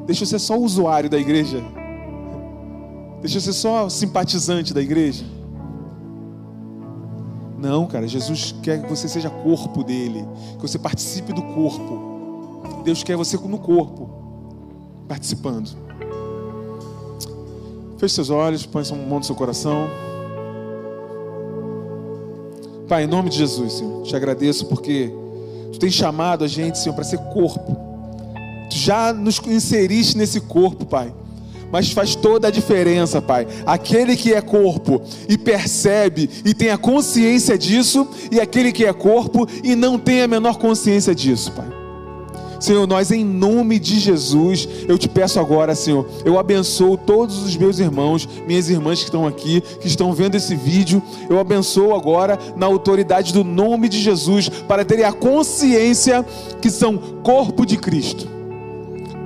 [0.07, 1.63] Deixa eu ser só usuário da igreja.
[3.21, 5.25] Deixa eu ser só simpatizante da igreja.
[7.59, 10.25] Não, cara, Jesus quer que você seja corpo dele,
[10.57, 12.63] que você participe do corpo.
[12.85, 14.09] Deus quer você no corpo,
[15.09, 15.71] participando.
[17.99, 19.89] Feche seus olhos, põe um mão no seu coração.
[22.87, 25.13] Pai, em nome de Jesus, Senhor, te agradeço porque
[25.77, 27.77] Tu tem chamado a gente, Senhor, para ser corpo.
[28.71, 31.13] Tu já nos inseriste nesse corpo, Pai.
[31.71, 33.47] Mas faz toda a diferença, Pai.
[33.67, 38.93] Aquele que é corpo e percebe e tem a consciência disso, e aquele que é
[38.95, 41.76] corpo e não tem a menor consciência disso, Pai.
[42.59, 47.57] Senhor, nós em nome de Jesus, eu te peço agora, Senhor, eu abençoo todos os
[47.57, 52.39] meus irmãos, minhas irmãs que estão aqui, que estão vendo esse vídeo, eu abençoo agora
[52.57, 56.25] na autoridade do nome de Jesus, para terem a consciência
[56.61, 58.27] que são corpo de Cristo,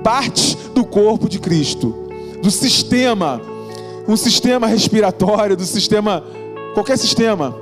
[0.03, 1.95] parte do corpo de Cristo,
[2.41, 3.41] do sistema,
[4.07, 6.23] um sistema respiratório, do sistema,
[6.73, 7.60] qualquer sistema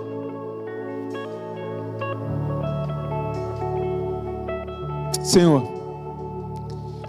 [5.29, 5.61] Senhor,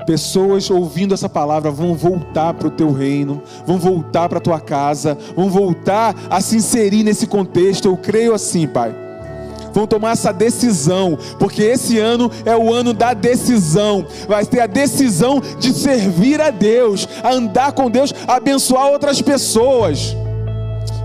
[0.06, 4.60] pessoas ouvindo essa palavra vão voltar para o teu reino, vão voltar para a tua
[4.60, 7.88] casa, vão voltar a se inserir nesse contexto.
[7.88, 8.94] Eu creio assim, Pai.
[9.72, 14.04] Vão tomar essa decisão, porque esse ano é o ano da decisão.
[14.28, 19.22] Vai ter a decisão de servir a Deus, a andar com Deus, a abençoar outras
[19.22, 20.14] pessoas.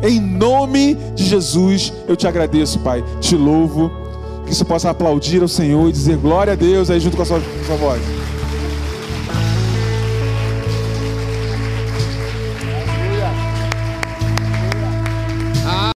[0.03, 3.01] Em nome de Jesus, eu te agradeço, Pai.
[3.21, 4.04] Te louvo
[4.45, 7.25] que você possa aplaudir ao Senhor e dizer glória a Deus aí junto com a
[7.25, 8.01] sua, com a sua voz.